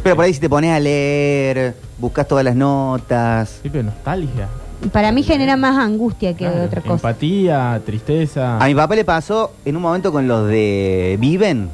[0.03, 3.60] Pero por ahí si te pones a leer, buscas todas las notas.
[3.62, 4.47] Sí, pero nostalgia.
[4.91, 6.93] para mí genera más angustia que Claro, otra cosa.
[7.10, 8.58] Empatía, tristeza.
[8.58, 11.70] A mi papá le pasó en un momento con los de Viven,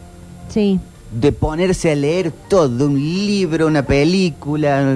[0.50, 0.80] Sí.
[1.12, 4.96] de ponerse a leer todo, un libro, una película.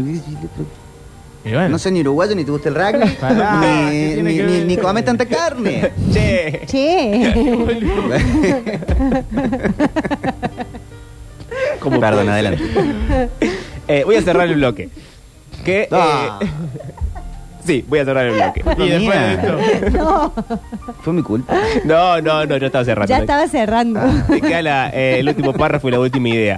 [1.43, 4.29] Y bueno, No soy ni uruguayo ni te gusta el rugby, Pará, ¿qué ni, tiene
[4.29, 4.65] ni, que ni- ver?
[4.67, 5.91] ni comes tanta carne.
[6.13, 6.61] Che.
[6.67, 7.33] Che.
[11.81, 12.29] Perdón, puede ser.
[12.29, 12.63] adelante.
[13.87, 14.89] Eh, voy a cerrar el bloque.
[15.63, 16.39] Que, Ah.
[16.41, 16.47] eh,
[17.65, 18.63] sí, voy a cerrar el bloque.
[18.83, 19.89] y después de esto.
[19.97, 20.33] no,
[21.01, 21.53] Fue mi culpa.
[21.85, 23.09] No, no, no, yo estaba cerrando.
[23.09, 23.99] ya estaba cerrando.
[24.27, 26.57] Me queda la- eh, el último párrafo y la última idea.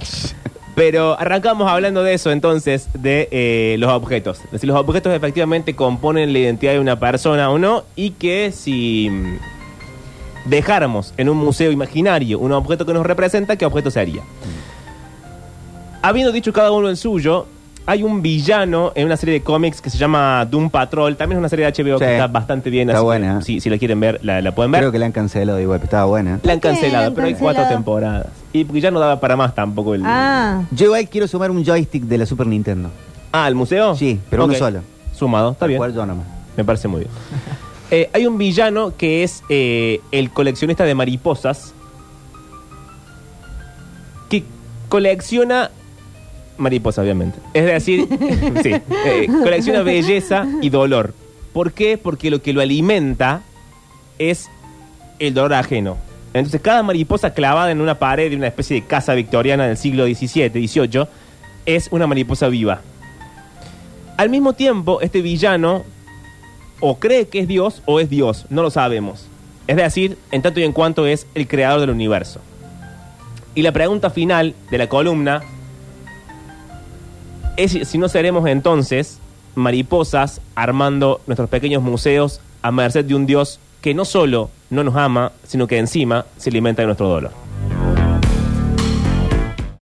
[0.74, 4.40] Pero arrancamos hablando de eso entonces, de eh, los objetos.
[4.46, 8.50] Es decir, los objetos efectivamente componen la identidad de una persona o no, y que
[8.50, 9.36] si mm,
[10.46, 14.22] dejáramos en un museo imaginario un objeto que nos representa, ¿qué objeto sería?
[16.02, 17.46] Habiendo dicho cada uno el suyo,
[17.86, 21.16] hay un villano en una serie de cómics que se llama Doom Patrol.
[21.16, 22.04] También es una serie de HBO Sí.
[22.04, 22.88] que está bastante bien.
[22.88, 23.42] Está así que buena.
[23.42, 24.80] Si, si la quieren ver, la, la pueden ver.
[24.80, 26.40] Creo que la han cancelado igual, pero estaba buena.
[26.42, 27.74] La han ¿Por qué cancelado, pero hay cuatro cancelado?
[27.76, 28.26] temporadas.
[28.52, 30.02] Y porque ya no daba para más tampoco el.
[30.06, 32.90] Ah, Yo igual quiero sumar un joystick de la Super Nintendo.
[33.32, 33.94] Ah, ¿el museo?
[33.96, 34.58] Sí, pero uno Ok.
[34.58, 34.80] solo.
[35.14, 35.78] Sumado, está bien.
[35.78, 36.26] Cual yo nomás.
[36.56, 37.10] Me parece muy bien.
[37.90, 41.74] Eh, hay un villano que es eh, el coleccionista de mariposas
[44.30, 44.42] que
[44.88, 45.70] colecciona
[46.58, 47.38] mariposas, obviamente.
[47.52, 48.08] Es decir,
[48.62, 48.74] sí,
[49.06, 51.14] eh, colecciona belleza y dolor.
[51.52, 51.98] ¿Por qué?
[51.98, 53.42] Porque lo que lo alimenta
[54.18, 54.48] es
[55.18, 55.96] el dolor ajeno.
[56.32, 60.04] Entonces, cada mariposa clavada en una pared de una especie de casa victoriana del siglo
[60.04, 61.06] XVII, XVIII,
[61.64, 62.80] es una mariposa viva.
[64.16, 65.84] Al mismo tiempo, este villano
[66.80, 69.28] o cree que es Dios o es Dios, no lo sabemos.
[69.66, 72.40] Es decir, en tanto y en cuanto es el creador del universo.
[73.54, 75.42] Y la pregunta final de la columna
[77.56, 79.18] es si- no seremos entonces
[79.54, 84.96] mariposas armando nuestros pequeños museos a merced de un Dios que no solo no nos
[84.96, 87.30] ama, sino que encima se alimenta de nuestro dolor.